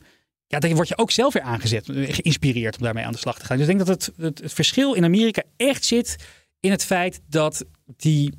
ja, 0.52 0.60
dan 0.60 0.76
word 0.76 0.88
je 0.88 0.98
ook 0.98 1.12
zelf 1.12 1.34
weer 1.34 1.44
aangezet, 1.44 1.86
geïnspireerd 1.86 2.78
om 2.78 2.84
daarmee 2.84 3.06
aan 3.06 3.12
de 3.12 3.18
slag 3.18 3.40
te 3.40 3.46
gaan. 3.46 3.58
Dus 3.58 3.68
ik 3.68 3.78
denk 3.78 3.88
dat 3.88 4.12
het, 4.18 4.40
het, 4.42 4.54
verschil 4.54 4.94
in 4.94 5.04
Amerika 5.04 5.44
echt 5.58 5.86
zit 5.86 6.16
in 6.60 6.72
het 6.72 6.86
feit 6.86 7.22
dat 7.28 7.66
die 7.98 8.34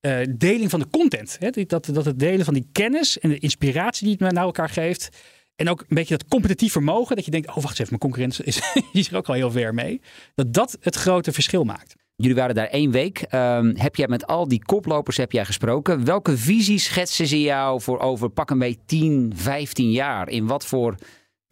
uh, 0.00 0.18
deling 0.30 0.70
van 0.70 0.80
de 0.80 0.88
content, 0.90 1.36
hè, 1.38 1.50
dat, 1.50 1.86
dat 1.92 2.04
het 2.04 2.18
delen 2.18 2.44
van 2.44 2.54
die 2.54 2.68
kennis 2.72 3.18
en 3.18 3.28
de 3.28 3.38
inspiratie 3.38 4.06
die 4.06 4.16
het 4.18 4.32
naar 4.32 4.44
elkaar 4.44 4.68
geeft, 4.68 5.08
en 5.56 5.68
ook 5.68 5.80
een 5.80 5.86
beetje 5.88 6.16
dat 6.16 6.28
competitief 6.28 6.72
vermogen, 6.72 7.16
dat 7.16 7.24
je 7.24 7.30
denkt, 7.30 7.48
oh 7.48 7.54
wacht 7.54 7.68
eens 7.68 7.78
even, 7.78 7.96
mijn 8.00 8.00
concurrent 8.00 8.44
is, 8.44 8.60
is 9.02 9.10
er 9.10 9.16
ook 9.16 9.28
al 9.28 9.34
heel 9.34 9.50
ver 9.50 9.74
mee, 9.74 10.00
dat 10.34 10.54
dat 10.54 10.76
het 10.80 10.94
grote 10.94 11.32
verschil 11.32 11.64
maakt. 11.64 11.94
Jullie 12.16 12.36
waren 12.36 12.54
daar 12.54 12.66
één 12.66 12.90
week. 12.90 13.24
Um, 13.34 13.76
heb 13.76 13.96
jij 13.96 14.08
met 14.08 14.26
al 14.26 14.48
die 14.48 14.64
koplopers 14.64 15.16
heb 15.16 15.32
jij 15.32 15.44
gesproken? 15.44 16.04
Welke 16.04 16.36
visie 16.36 16.78
schetsen 16.78 17.26
ze 17.26 17.40
jou 17.40 17.80
voor 17.80 17.98
over 17.98 18.28
pak 18.28 18.50
een 18.50 18.58
beetje 18.58 18.80
10, 18.86 19.32
15 19.36 19.90
jaar? 19.90 20.28
In 20.28 20.46
wat 20.46 20.66
voor 20.66 20.94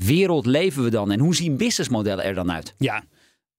wereld 0.04 0.46
leven 0.46 0.82
we 0.82 0.90
dan 0.90 1.10
en 1.10 1.20
hoe 1.20 1.34
zien 1.34 1.56
businessmodellen 1.56 2.24
er 2.24 2.34
dan 2.34 2.52
uit? 2.52 2.74
Ja, 2.78 3.04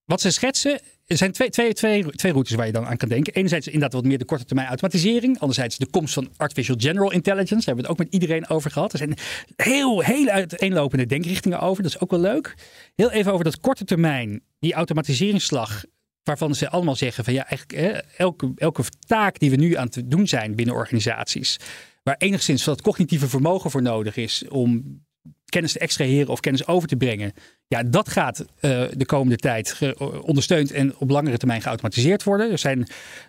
wat 0.06 0.22
ze 0.22 0.32
schetsen, 0.32 0.80
er 1.06 1.18
zijn 1.18 1.32
twee, 1.32 1.50
twee, 1.50 1.74
twee, 1.74 2.06
twee 2.06 2.32
routes 2.32 2.56
waar 2.56 2.66
je 2.66 2.72
dan 2.72 2.86
aan 2.86 2.98
kan 2.98 3.10
denken. 3.10 3.34
Enerzijds 3.34 3.66
inderdaad 3.66 3.94
wat 3.94 4.04
meer 4.04 4.18
de 4.18 4.26
korte 4.26 4.46
termijn 4.46 4.68
automatisering. 4.68 5.40
Anderzijds 5.40 5.78
de 5.78 5.90
komst 5.90 6.14
van 6.14 6.30
artificial 6.38 6.76
general 6.80 7.12
intelligence. 7.12 7.66
Daar 7.66 7.76
hebben 7.76 7.84
we 7.84 7.90
het 7.90 8.00
ook 8.00 8.06
met 8.06 8.14
iedereen 8.14 8.50
over 8.50 8.72
gehad. 8.72 8.92
Er 8.92 8.98
zijn 8.98 9.18
heel, 9.56 10.02
heel 10.02 10.28
uiteenlopende 10.28 11.06
denkrichtingen 11.06 11.60
over. 11.60 11.84
Dat 11.84 11.92
is 11.92 12.00
ook 12.00 12.12
wel 12.12 12.20
leuk. 12.20 12.56
Heel 12.96 13.12
even 13.12 13.32
over 13.32 13.46
dat 13.46 13.60
korte 13.60 13.86
termijn, 13.86 14.42
die 14.60 14.74
automatiseringsslag. 14.74 15.84
Waarvan 16.24 16.56
ze 16.56 16.70
allemaal 16.70 16.96
zeggen 16.96 17.24
van 17.24 17.34
ja, 17.34 17.48
eigenlijk 17.48 18.04
elke, 18.18 18.52
elke 18.56 18.84
taak 19.08 19.40
die 19.40 19.50
we 19.50 19.56
nu 19.56 19.76
aan 19.76 19.90
het 19.92 20.12
doen 20.12 20.28
zijn 20.28 20.56
binnen 20.56 20.76
organisaties. 20.76 21.58
Waar 22.04 22.16
enigszins 22.18 22.64
dat 22.64 22.82
cognitieve 22.82 23.28
vermogen 23.28 23.72
voor 23.72 23.82
nodig 23.82 24.16
is 24.16 24.48
om 24.48 25.00
kennis 25.52 25.72
te 25.72 25.80
extraheren 25.80 26.28
of 26.28 26.40
kennis 26.40 26.68
over 26.68 26.88
te 26.88 26.96
brengen. 26.96 27.34
Ja, 27.68 27.84
dat 27.84 28.10
gaat 28.10 28.40
uh, 28.40 28.84
de 28.92 29.06
komende 29.06 29.38
tijd 29.38 29.78
ondersteund 30.22 30.72
en 30.72 30.98
op 30.98 31.10
langere 31.10 31.38
termijn 31.38 31.62
geautomatiseerd 31.62 32.24
worden. 32.24 32.52
Er 32.52 32.58
zijn, 32.58 32.88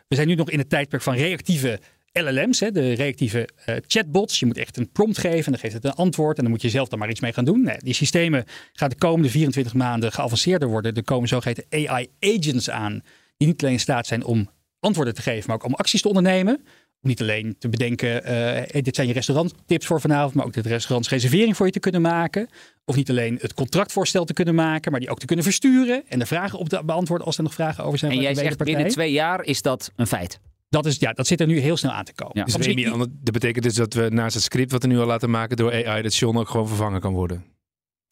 we 0.08 0.14
zijn 0.14 0.28
nu 0.28 0.34
nog 0.34 0.50
in 0.50 0.58
het 0.58 0.68
tijdperk 0.68 1.02
van 1.02 1.14
reactieve 1.14 1.80
LLM's, 2.12 2.60
hè, 2.60 2.70
de 2.70 2.92
reactieve 2.92 3.48
uh, 3.66 3.76
chatbots. 3.86 4.38
Je 4.38 4.46
moet 4.46 4.56
echt 4.56 4.76
een 4.76 4.90
prompt 4.92 5.18
geven 5.18 5.44
en 5.44 5.52
dan 5.52 5.60
geeft 5.60 5.74
het 5.74 5.84
een 5.84 5.92
antwoord 5.94 6.36
en 6.36 6.42
dan 6.42 6.52
moet 6.52 6.62
je 6.62 6.68
zelf 6.68 6.88
dan 6.88 6.98
maar 6.98 7.10
iets 7.10 7.20
mee 7.20 7.32
gaan 7.32 7.44
doen. 7.44 7.62
Nee, 7.62 7.78
die 7.78 7.94
systemen 7.94 8.44
gaan 8.72 8.88
de 8.88 8.96
komende 8.96 9.30
24 9.30 9.74
maanden 9.74 10.12
geavanceerder 10.12 10.68
worden. 10.68 10.94
Er 10.94 11.04
komen 11.04 11.28
zogeheten 11.28 11.64
AI-agents 11.70 12.70
aan 12.70 13.02
die 13.36 13.48
niet 13.48 13.62
alleen 13.62 13.74
in 13.74 13.80
staat 13.80 14.06
zijn 14.06 14.24
om 14.24 14.50
antwoorden 14.80 15.14
te 15.14 15.22
geven, 15.22 15.44
maar 15.46 15.56
ook 15.56 15.64
om 15.64 15.74
acties 15.74 16.02
te 16.02 16.08
ondernemen 16.08 16.64
niet 17.02 17.20
alleen 17.20 17.56
te 17.58 17.68
bedenken, 17.68 18.32
uh, 18.74 18.82
dit 18.82 18.94
zijn 18.94 19.06
je 19.06 19.12
restauranttips 19.12 19.86
voor 19.86 20.00
vanavond, 20.00 20.34
maar 20.34 20.44
ook 20.44 20.52
de 20.52 20.60
restaurantsreservering 20.60 21.56
voor 21.56 21.66
je 21.66 21.72
te 21.72 21.80
kunnen 21.80 22.00
maken. 22.00 22.48
Of 22.84 22.96
niet 22.96 23.10
alleen 23.10 23.38
het 23.40 23.54
contractvoorstel 23.54 24.24
te 24.24 24.32
kunnen 24.32 24.54
maken, 24.54 24.90
maar 24.90 25.00
die 25.00 25.10
ook 25.10 25.18
te 25.18 25.26
kunnen 25.26 25.44
versturen 25.44 26.02
en 26.08 26.18
de 26.18 26.26
vragen 26.26 26.58
op 26.58 26.68
te 26.68 26.82
beantwoorden 26.84 27.26
als 27.26 27.36
er 27.36 27.42
nog 27.42 27.54
vragen 27.54 27.84
over 27.84 27.98
zijn. 27.98 28.12
En 28.12 28.20
jij 28.20 28.34
zegt 28.34 28.64
binnen 28.64 28.88
twee 28.88 29.12
jaar 29.12 29.44
is 29.44 29.62
dat 29.62 29.92
een 29.96 30.06
feit? 30.06 30.40
Dat, 30.68 30.86
is, 30.86 30.96
ja, 30.98 31.12
dat 31.12 31.26
zit 31.26 31.40
er 31.40 31.46
nu 31.46 31.58
heel 31.58 31.76
snel 31.76 31.92
aan 31.92 32.04
te 32.04 32.14
komen. 32.14 32.38
Ja. 32.38 32.44
Dus 32.44 33.08
dat 33.22 33.32
betekent 33.32 33.64
dus 33.64 33.74
dat 33.74 33.94
we 33.94 34.08
naast 34.08 34.34
het 34.34 34.42
script 34.42 34.72
wat 34.72 34.82
we 34.82 34.88
nu 34.88 34.98
al 34.98 35.06
laten 35.06 35.30
maken 35.30 35.56
door 35.56 35.86
AI, 35.86 36.02
dat 36.02 36.16
John 36.16 36.38
ook 36.38 36.48
gewoon 36.48 36.68
vervangen 36.68 37.00
kan 37.00 37.12
worden? 37.12 37.44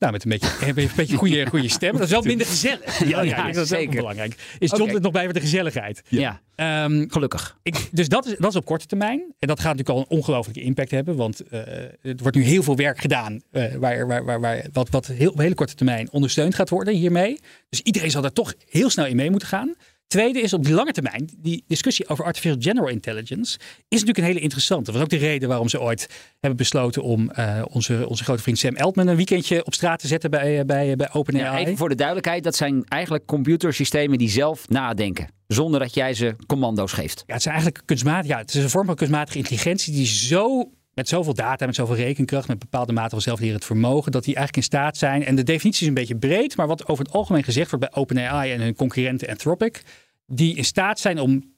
Nou, 0.00 0.12
met 0.12 0.24
een 0.24 0.30
beetje, 0.30 0.66
een 0.82 0.90
beetje 0.96 1.16
goede, 1.16 1.46
goede 1.46 1.68
stem. 1.68 1.92
Dat 1.92 2.00
is 2.00 2.10
wel 2.10 2.22
minder 2.22 2.46
gezellig. 2.46 3.08
Ja, 3.08 3.20
ja, 3.20 3.46
dat 3.46 3.62
is 3.62 3.68
zeker. 3.68 3.96
belangrijk. 3.96 4.34
Is 4.58 4.70
John 4.70 4.82
okay. 4.82 4.94
er 4.94 5.00
nog 5.00 5.12
bij 5.12 5.26
met 5.26 5.34
de 5.34 5.40
gezelligheid? 5.40 6.02
Ja, 6.08 6.40
um, 6.84 7.10
gelukkig. 7.10 7.58
Ik, 7.62 7.88
dus 7.92 8.08
dat 8.08 8.26
is, 8.26 8.36
dat 8.38 8.50
is 8.50 8.56
op 8.56 8.64
korte 8.64 8.86
termijn. 8.86 9.34
En 9.38 9.48
dat 9.48 9.60
gaat 9.60 9.76
natuurlijk 9.76 9.98
al 9.98 9.98
een 9.98 10.18
ongelofelijke 10.18 10.62
impact 10.62 10.90
hebben. 10.90 11.16
Want 11.16 11.42
uh, 11.52 11.58
er 12.02 12.16
wordt 12.16 12.36
nu 12.36 12.42
heel 12.42 12.62
veel 12.62 12.76
werk 12.76 13.00
gedaan. 13.00 13.40
Uh, 13.52 13.74
waar, 13.74 14.06
waar, 14.06 14.24
waar, 14.24 14.40
waar, 14.40 14.66
wat, 14.72 14.90
wat 14.90 15.06
heel, 15.06 15.30
op 15.30 15.38
hele 15.38 15.54
korte 15.54 15.74
termijn 15.74 16.10
ondersteund 16.10 16.54
gaat 16.54 16.68
worden 16.68 16.94
hiermee. 16.94 17.38
Dus 17.68 17.80
iedereen 17.80 18.10
zal 18.10 18.22
daar 18.22 18.32
toch 18.32 18.54
heel 18.68 18.90
snel 18.90 19.06
in 19.06 19.16
mee 19.16 19.30
moeten 19.30 19.48
gaan. 19.48 19.74
Tweede 20.10 20.40
is 20.40 20.52
op 20.52 20.64
die 20.64 20.74
lange 20.74 20.92
termijn, 20.92 21.28
die 21.38 21.64
discussie 21.66 22.08
over 22.08 22.24
artificial 22.24 22.56
general 22.60 22.88
intelligence 22.88 23.58
is 23.88 23.88
natuurlijk 23.88 24.18
een 24.18 24.24
hele 24.24 24.40
interessante. 24.40 24.84
Dat 24.84 24.94
was 24.94 25.02
ook 25.02 25.08
de 25.08 25.16
reden 25.16 25.48
waarom 25.48 25.68
ze 25.68 25.80
ooit 25.80 26.08
hebben 26.40 26.56
besloten 26.58 27.02
om 27.02 27.30
uh, 27.38 27.62
onze, 27.70 28.08
onze 28.08 28.24
grote 28.24 28.42
vriend 28.42 28.58
Sam 28.58 28.76
Altman 28.76 29.06
een 29.06 29.16
weekendje 29.16 29.64
op 29.64 29.74
straat 29.74 29.98
te 29.98 30.06
zetten 30.06 30.30
bij, 30.30 30.58
eh, 30.58 30.64
bij, 30.64 30.96
bij 30.96 31.12
OpenAI. 31.12 31.44
Ja, 31.44 31.58
even 31.58 31.76
voor 31.76 31.88
de 31.88 31.94
duidelijkheid, 31.94 32.44
dat 32.44 32.56
zijn 32.56 32.84
eigenlijk 32.84 33.26
computersystemen 33.26 34.18
die 34.18 34.30
zelf 34.30 34.68
nadenken. 34.68 35.28
Zonder 35.46 35.80
dat 35.80 35.94
jij 35.94 36.14
ze 36.14 36.36
commando's 36.46 36.92
geeft. 36.92 37.22
Ja, 37.26 37.32
het 37.32 37.40
is 37.40 37.46
eigenlijk 37.46 37.82
kunstmatig. 37.84 38.30
Ja, 38.30 38.38
het 38.38 38.54
is 38.54 38.62
een 38.62 38.70
vorm 38.70 38.86
van 38.86 38.94
kunstmatige 38.94 39.38
intelligentie 39.38 39.92
die 39.92 40.06
zo 40.06 40.70
met 41.00 41.08
zoveel 41.08 41.34
data, 41.34 41.66
met 41.66 41.74
zoveel 41.74 41.94
rekenkracht, 41.94 42.48
met 42.48 42.58
bepaalde 42.58 42.92
mate 42.92 43.10
van 43.10 43.20
zelflerend 43.20 43.64
vermogen, 43.64 44.12
dat 44.12 44.24
die 44.24 44.34
eigenlijk 44.34 44.66
in 44.66 44.72
staat 44.72 44.96
zijn. 44.96 45.24
En 45.24 45.34
de 45.34 45.42
definitie 45.42 45.82
is 45.82 45.88
een 45.88 45.94
beetje 45.94 46.16
breed, 46.16 46.56
maar 46.56 46.66
wat 46.66 46.88
over 46.88 47.04
het 47.04 47.12
algemeen 47.12 47.44
gezegd 47.44 47.70
wordt 47.70 47.90
bij 47.90 48.02
OpenAI 48.02 48.52
en 48.52 48.60
hun 48.60 48.74
concurrenten 48.74 49.28
Anthropic, 49.28 49.82
die 50.26 50.56
in 50.56 50.64
staat 50.64 50.98
zijn 50.98 51.18
om 51.18 51.52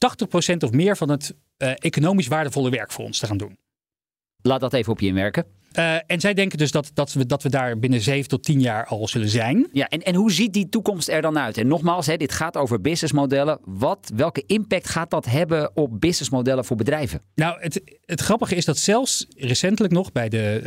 80% 0.55 0.57
of 0.59 0.71
meer 0.71 0.97
van 0.97 1.09
het 1.09 1.35
eh, 1.57 1.73
economisch 1.75 2.27
waardevolle 2.27 2.71
werk 2.71 2.93
voor 2.93 3.05
ons 3.05 3.19
te 3.19 3.27
gaan 3.27 3.37
doen. 3.37 3.59
Laat 4.43 4.61
dat 4.61 4.73
even 4.73 4.93
op 4.93 5.01
je 5.01 5.07
inwerken. 5.07 5.45
Uh, 5.79 5.95
en 6.07 6.21
zij 6.21 6.35
denken 6.35 6.59
dus 6.59 6.71
dat, 6.71 6.91
dat, 6.95 7.13
we, 7.13 7.27
dat 7.27 7.43
we 7.43 7.49
daar 7.49 7.79
binnen 7.79 8.01
7 8.01 8.29
tot 8.29 8.45
10 8.45 8.61
jaar 8.61 8.87
al 8.87 9.09
zullen 9.09 9.29
zijn. 9.29 9.69
Ja, 9.73 9.89
en, 9.89 10.03
en 10.03 10.15
hoe 10.15 10.33
ziet 10.33 10.53
die 10.53 10.69
toekomst 10.69 11.09
er 11.09 11.23
dan 11.23 11.39
uit? 11.39 11.59
En 11.59 11.67
nogmaals, 11.67 12.07
hè, 12.07 12.17
dit 12.17 12.33
gaat 12.33 12.57
over 12.57 12.81
businessmodellen. 12.81 13.59
Wat, 13.65 14.11
welke 14.15 14.43
impact 14.47 14.89
gaat 14.89 15.11
dat 15.11 15.25
hebben 15.25 15.77
op 15.77 16.01
businessmodellen 16.01 16.65
voor 16.65 16.77
bedrijven? 16.77 17.21
Nou, 17.35 17.61
het, 17.61 17.83
het 18.05 18.21
grappige 18.21 18.55
is 18.55 18.65
dat 18.65 18.79
zelfs 18.79 19.27
recentelijk 19.37 19.95
nog 19.95 20.13
bij 20.13 20.29
de, 20.29 20.61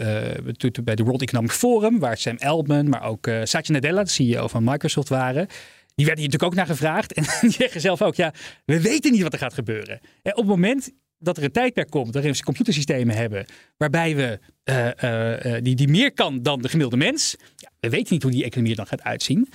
uh, 0.59 0.73
bij 0.83 0.95
de 0.95 1.03
World 1.03 1.21
Economic 1.21 1.51
Forum, 1.51 1.99
waar 1.99 2.17
Sam 2.17 2.37
Altman, 2.37 2.89
maar 2.89 3.03
ook 3.03 3.27
uh, 3.27 3.39
Satya 3.43 3.73
Nadella, 3.73 4.03
de 4.03 4.09
CEO 4.09 4.47
van 4.47 4.63
Microsoft, 4.63 5.09
waren. 5.09 5.47
Die 5.95 6.05
werden 6.05 6.23
hier 6.23 6.31
natuurlijk 6.33 6.43
ook 6.43 6.55
naar 6.55 6.75
gevraagd. 6.75 7.13
En 7.17 7.23
die 7.41 7.51
zeggen 7.51 7.81
zelf 7.81 8.01
ook, 8.01 8.15
ja, 8.15 8.33
we 8.65 8.81
weten 8.81 9.11
niet 9.11 9.21
wat 9.21 9.33
er 9.33 9.39
gaat 9.39 9.53
gebeuren. 9.53 9.99
En 10.21 10.31
op 10.31 10.37
het 10.37 10.47
moment 10.47 10.91
dat 11.25 11.37
er 11.37 11.43
een 11.43 11.51
tijdperk 11.51 11.89
komt 11.89 12.13
waarin 12.13 12.31
we 12.31 12.43
computersystemen 12.43 13.15
hebben, 13.15 13.45
waarbij 13.77 14.15
we 14.15 14.39
uh, 14.63 15.53
uh, 15.53 15.61
die, 15.61 15.75
die 15.75 15.87
meer 15.87 16.13
kan 16.13 16.41
dan 16.41 16.61
de 16.61 16.69
gemiddelde 16.69 17.05
mens. 17.05 17.35
Ja, 17.55 17.69
we 17.79 17.89
weten 17.89 18.13
niet 18.13 18.23
hoe 18.23 18.31
die 18.31 18.43
economie 18.43 18.71
er 18.71 18.77
dan 18.77 18.87
gaat 18.87 19.03
uitzien. 19.03 19.49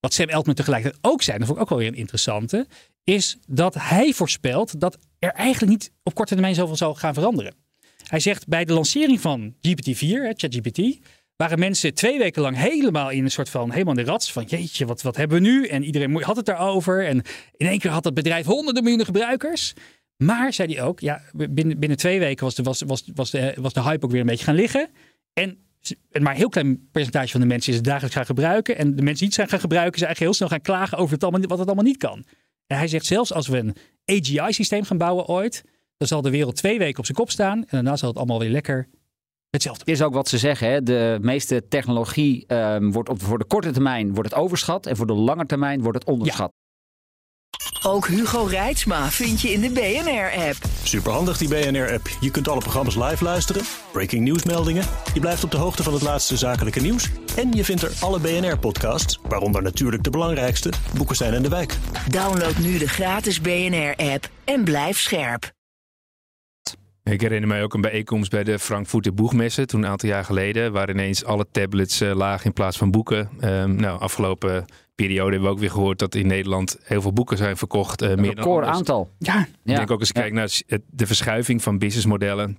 Wat 0.00 0.14
Sam 0.14 0.28
Altman 0.28 0.54
tegelijkertijd 0.54 1.04
ook 1.04 1.22
zei, 1.22 1.38
dat 1.38 1.46
vond 1.46 1.58
ik 1.58 1.64
ook 1.64 1.70
wel 1.70 1.78
weer 1.78 1.88
een 1.88 1.98
interessante, 1.98 2.66
is 3.04 3.36
dat 3.48 3.74
hij 3.74 4.12
voorspelt 4.12 4.80
dat 4.80 4.98
er 5.18 5.30
eigenlijk 5.30 5.72
niet 5.72 5.92
op 6.02 6.14
korte 6.14 6.32
termijn 6.32 6.54
zoveel 6.54 6.76
zal 6.76 6.94
gaan 6.94 7.14
veranderen. 7.14 7.54
Hij 8.06 8.20
zegt 8.20 8.48
bij 8.48 8.64
de 8.64 8.72
lancering 8.72 9.20
van 9.20 9.54
GPT-4, 9.60 10.36
ChatGPT, 10.36 10.98
waren 11.36 11.58
mensen 11.58 11.94
twee 11.94 12.18
weken 12.18 12.42
lang 12.42 12.56
helemaal 12.56 13.10
in 13.10 13.24
een 13.24 13.30
soort 13.30 13.48
van 13.48 13.70
helemaal 13.70 13.96
in 13.96 14.04
de 14.04 14.10
rats 14.10 14.32
van 14.32 14.44
jeetje, 14.44 14.86
wat, 14.86 15.02
wat 15.02 15.16
hebben 15.16 15.42
we 15.42 15.48
nu? 15.48 15.66
En 15.66 15.84
iedereen 15.84 16.22
had 16.22 16.36
het 16.36 16.46
daarover. 16.46 17.06
En 17.06 17.22
in 17.56 17.66
één 17.66 17.78
keer 17.78 17.90
had 17.90 18.02
dat 18.02 18.14
bedrijf 18.14 18.46
honderden 18.46 18.82
miljoenen 18.82 19.06
gebruikers. 19.06 19.74
Maar, 20.16 20.52
zei 20.52 20.74
hij 20.74 20.82
ook, 20.82 21.00
ja, 21.00 21.22
binnen, 21.32 21.78
binnen 21.78 21.98
twee 21.98 22.18
weken 22.18 22.44
was 22.44 22.54
de, 22.54 22.62
was, 22.62 22.82
was, 22.86 23.04
was, 23.14 23.30
de, 23.30 23.54
was 23.60 23.72
de 23.72 23.82
hype 23.82 24.04
ook 24.04 24.10
weer 24.10 24.20
een 24.20 24.26
beetje 24.26 24.44
gaan 24.44 24.54
liggen. 24.54 24.88
En 25.32 25.58
maar 26.20 26.32
een 26.32 26.38
heel 26.38 26.48
klein 26.48 26.88
percentage 26.92 27.30
van 27.30 27.40
de 27.40 27.46
mensen 27.46 27.70
is 27.70 27.76
het 27.76 27.86
dagelijks 27.86 28.16
gaan 28.16 28.26
gebruiken. 28.26 28.76
En 28.76 28.96
de 28.96 29.02
mensen 29.02 29.14
die 29.14 29.26
het 29.26 29.34
zijn 29.34 29.48
gaan 29.48 29.60
gebruiken, 29.60 29.98
zijn 29.98 30.10
eigenlijk 30.10 30.18
heel 30.18 30.48
snel 30.48 30.48
gaan 30.48 30.76
klagen 30.76 30.98
over 30.98 31.14
het 31.14 31.22
allemaal, 31.22 31.40
wat 31.40 31.58
het 31.58 31.66
allemaal 31.66 31.84
niet 31.84 31.96
kan. 31.96 32.24
En 32.66 32.76
hij 32.76 32.88
zegt 32.88 33.06
zelfs 33.06 33.32
als 33.32 33.48
we 33.48 33.58
een 33.58 33.76
AGI-systeem 34.04 34.84
gaan 34.84 34.98
bouwen 34.98 35.26
ooit, 35.26 35.64
dan 35.96 36.08
zal 36.08 36.22
de 36.22 36.30
wereld 36.30 36.56
twee 36.56 36.78
weken 36.78 36.98
op 36.98 37.04
zijn 37.04 37.18
kop 37.18 37.30
staan. 37.30 37.58
En 37.58 37.66
daarna 37.70 37.96
zal 37.96 38.08
het 38.08 38.18
allemaal 38.18 38.38
weer 38.38 38.50
lekker 38.50 38.88
hetzelfde. 39.50 39.92
Is 39.92 40.02
ook 40.02 40.14
wat 40.14 40.28
ze 40.28 40.38
zeggen. 40.38 40.68
Hè? 40.70 40.82
De 40.82 41.18
meeste 41.20 41.68
technologie 41.68 42.54
um, 42.54 42.92
wordt 42.92 43.08
op, 43.08 43.22
voor 43.22 43.38
de 43.38 43.44
korte 43.44 43.70
termijn 43.70 44.14
wordt 44.14 44.30
het 44.30 44.38
overschat. 44.38 44.86
En 44.86 44.96
voor 44.96 45.06
de 45.06 45.12
lange 45.12 45.46
termijn 45.46 45.82
wordt 45.82 45.98
het 45.98 46.08
onderschat. 46.08 46.52
Ook 47.82 48.06
Hugo 48.06 48.44
Reitsma 48.44 49.10
vind 49.10 49.40
je 49.40 49.52
in 49.52 49.60
de 49.60 49.70
BNR-app. 49.70 50.56
Superhandig 50.82 51.38
die 51.38 51.48
BNR-app. 51.48 52.08
Je 52.20 52.30
kunt 52.30 52.48
alle 52.48 52.60
programma's 52.60 52.96
live 52.96 53.24
luisteren, 53.24 53.62
breaking 53.92 54.22
nieuwsmeldingen. 54.22 54.84
Je 55.14 55.20
blijft 55.20 55.44
op 55.44 55.50
de 55.50 55.56
hoogte 55.56 55.82
van 55.82 55.92
het 55.92 56.02
laatste 56.02 56.36
zakelijke 56.36 56.80
nieuws. 56.80 57.10
En 57.36 57.52
je 57.52 57.64
vindt 57.64 57.82
er 57.82 57.92
alle 58.00 58.20
BNR-podcasts, 58.20 59.18
waaronder 59.28 59.62
natuurlijk 59.62 60.02
de 60.02 60.10
belangrijkste, 60.10 60.72
Boeken 60.96 61.16
zijn 61.16 61.34
in 61.34 61.42
de 61.42 61.48
wijk. 61.48 61.76
Download 62.10 62.56
nu 62.56 62.78
de 62.78 62.88
gratis 62.88 63.40
BNR-app 63.40 64.28
en 64.44 64.64
blijf 64.64 64.98
scherp. 64.98 65.54
Ik 67.12 67.20
herinner 67.20 67.48
mij 67.48 67.62
ook 67.62 67.74
een 67.74 67.80
bijeenkomst 67.80 68.30
bij 68.30 68.44
de 68.44 68.58
Frankfurter 68.58 69.14
Boegmessen 69.14 69.66
toen 69.66 69.82
een 69.82 69.88
aantal 69.88 70.08
jaar 70.08 70.24
geleden, 70.24 70.72
waar 70.72 70.90
ineens 70.90 71.24
alle 71.24 71.46
tablets 71.50 72.02
uh, 72.02 72.14
lagen 72.14 72.46
in 72.46 72.52
plaats 72.52 72.76
van 72.76 72.90
boeken. 72.90 73.30
Um, 73.40 73.74
nou, 73.74 74.00
afgelopen 74.00 74.64
periode 74.96 75.30
hebben 75.30 75.48
we 75.48 75.54
ook 75.54 75.60
weer 75.60 75.70
gehoord 75.70 75.98
dat 75.98 76.14
in 76.14 76.26
Nederland 76.26 76.76
heel 76.82 77.02
veel 77.02 77.12
boeken 77.12 77.36
zijn 77.36 77.56
verkocht. 77.56 78.02
Uh, 78.02 78.10
een 78.10 78.20
meer 78.20 78.34
record 78.34 78.64
dan 78.64 78.74
aantal. 78.74 79.10
Ja. 79.18 79.40
Ik 79.40 79.76
denk 79.76 79.90
ook 79.90 79.98
als 79.98 80.08
je 80.08 80.14
kijkt 80.14 80.34
naar 80.34 80.82
de 80.86 81.06
verschuiving 81.06 81.62
van 81.62 81.78
businessmodellen. 81.78 82.58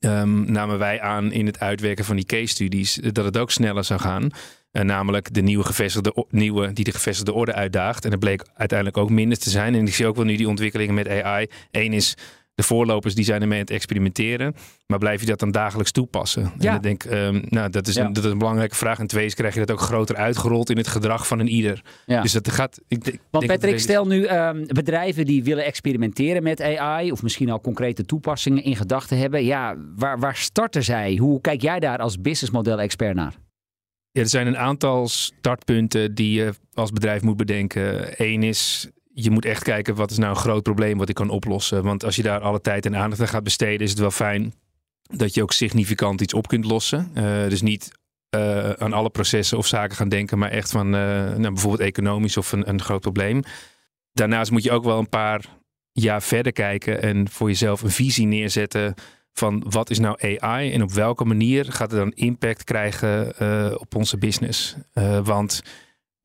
Um, 0.00 0.52
namen 0.52 0.78
wij 0.78 1.00
aan 1.00 1.32
in 1.32 1.46
het 1.46 1.60
uitwerken 1.60 2.04
van 2.04 2.16
die 2.16 2.24
case 2.24 2.46
studies 2.46 2.94
dat 2.94 3.24
het 3.24 3.38
ook 3.38 3.50
sneller 3.50 3.84
zou 3.84 4.00
gaan. 4.00 4.30
Uh, 4.72 4.82
namelijk 4.82 5.34
de 5.34 5.42
nieuwe, 5.42 5.64
gevestigde, 5.64 6.26
nieuwe 6.30 6.72
die 6.72 6.84
de 6.84 6.92
gevestigde 6.92 7.32
orde 7.32 7.52
uitdaagt. 7.52 8.04
En 8.04 8.10
dat 8.10 8.18
bleek 8.18 8.46
uiteindelijk 8.54 8.98
ook 8.98 9.10
minder 9.10 9.38
te 9.38 9.50
zijn. 9.50 9.74
En 9.74 9.86
ik 9.86 9.94
zie 9.94 10.06
ook 10.06 10.16
wel 10.16 10.24
nu 10.24 10.36
die 10.36 10.48
ontwikkelingen 10.48 10.94
met 10.94 11.08
AI. 11.08 11.46
Eén 11.70 11.92
is 11.92 12.16
de 12.56 12.62
voorlopers 12.62 13.14
die 13.14 13.24
zijn 13.24 13.40
ermee 13.42 13.58
aan 13.58 13.64
het 13.64 13.74
experimenteren. 13.74 14.54
Maar 14.86 14.98
blijf 14.98 15.20
je 15.20 15.26
dat 15.26 15.38
dan 15.38 15.50
dagelijks 15.50 15.90
toepassen? 15.92 16.52
Ja. 16.58 16.70
En 16.70 16.76
ik 16.76 16.82
denk, 16.82 17.04
um, 17.04 17.42
nou, 17.48 17.70
dat 17.70 17.86
is, 17.86 17.94
Ja. 17.94 18.04
een, 18.04 18.12
dat 18.12 18.24
is 18.24 18.30
een 18.30 18.38
belangrijke 18.38 18.74
vraag. 18.74 18.98
En 18.98 19.06
twee 19.06 19.24
is, 19.24 19.34
krijg 19.34 19.54
je 19.54 19.60
dat 19.60 19.70
ook 19.70 19.80
groter 19.80 20.16
uitgerold 20.16 20.70
in 20.70 20.76
het 20.76 20.86
gedrag 20.88 21.26
van 21.26 21.38
een 21.38 21.48
ieder. 21.48 21.82
Ja. 22.06 22.22
Dus 22.22 22.32
dat 22.32 22.50
gaat... 22.50 22.80
Ik, 22.88 23.04
denk- 23.04 23.18
Want 23.30 23.46
denk 23.46 23.60
Patrick, 23.60 23.78
stel 23.80 24.06
nu 24.06 24.24
ehm, 24.24 24.64
bedrijven 24.66 25.24
die 25.24 25.44
willen 25.44 25.64
experimenteren 25.64 26.42
met 26.42 26.60
AI 26.60 27.12
of 27.12 27.22
misschien 27.22 27.50
al 27.50 27.60
concrete 27.60 28.04
toepassingen 28.04 28.62
in 28.62 28.76
gedachten 28.76 29.18
hebben. 29.18 29.44
Ja, 29.44 29.76
waar, 29.96 30.18
waar 30.18 30.36
starten 30.36 30.84
zij? 30.84 31.16
Hoe 31.16 31.40
kijk 31.40 31.62
jij 31.62 31.80
daar 31.80 31.98
als 31.98 32.20
businessmodel-expert 32.20 33.14
naar? 33.14 33.34
Ja, 34.10 34.20
er 34.22 34.28
zijn 34.28 34.46
een 34.46 34.58
aantal 34.58 35.08
startpunten 35.08 36.14
die 36.14 36.32
je 36.32 36.52
als 36.74 36.90
bedrijf 36.92 37.22
moet 37.22 37.36
bedenken. 37.36 38.08
Eén 38.16 38.42
is, 38.42 38.88
je 39.18 39.30
moet 39.30 39.44
echt 39.44 39.62
kijken 39.62 39.94
wat 39.94 40.10
is 40.10 40.18
nou 40.18 40.30
een 40.30 40.40
groot 40.40 40.62
probleem 40.62 40.98
wat 40.98 41.08
ik 41.08 41.14
kan 41.14 41.30
oplossen. 41.30 41.82
Want 41.82 42.04
als 42.04 42.16
je 42.16 42.22
daar 42.22 42.40
alle 42.40 42.60
tijd 42.60 42.86
en 42.86 42.96
aandacht 42.96 43.20
aan 43.20 43.28
gaat 43.28 43.42
besteden, 43.42 43.80
is 43.80 43.90
het 43.90 43.98
wel 43.98 44.10
fijn 44.10 44.54
dat 45.02 45.34
je 45.34 45.42
ook 45.42 45.52
significant 45.52 46.20
iets 46.20 46.34
op 46.34 46.48
kunt 46.48 46.64
lossen. 46.64 47.10
Eh, 47.14 47.48
dus 47.48 47.62
niet 47.62 47.90
eh, 48.28 48.70
aan 48.70 48.92
alle 48.92 49.10
processen 49.10 49.58
of 49.58 49.66
zaken 49.66 49.96
gaan 49.96 50.08
denken, 50.08 50.38
maar 50.38 50.50
echt 50.50 50.70
van 50.70 50.86
eh, 50.86 51.00
nou, 51.36 51.52
bijvoorbeeld 51.52 51.88
economisch 51.88 52.36
of 52.36 52.52
een, 52.52 52.68
een 52.68 52.82
groot 52.82 53.00
probleem. 53.00 53.42
Daarnaast 54.12 54.50
moet 54.50 54.62
je 54.62 54.72
ook 54.72 54.84
wel 54.84 54.98
een 54.98 55.08
paar 55.08 55.44
jaar 55.92 56.22
verder 56.22 56.52
kijken 56.52 57.02
en 57.02 57.28
voor 57.30 57.48
jezelf 57.48 57.82
een 57.82 57.90
visie 57.90 58.26
neerzetten 58.26 58.94
van 59.32 59.64
wat 59.68 59.90
is 59.90 59.98
nou 59.98 60.38
AI 60.38 60.72
en 60.72 60.82
op 60.82 60.92
welke 60.92 61.24
manier 61.24 61.64
gaat 61.64 61.90
het 61.90 62.00
dan 62.00 62.12
impact 62.12 62.64
krijgen 62.64 63.80
op 63.80 63.94
onze 63.94 64.18
business. 64.18 64.76
Want 65.22 65.62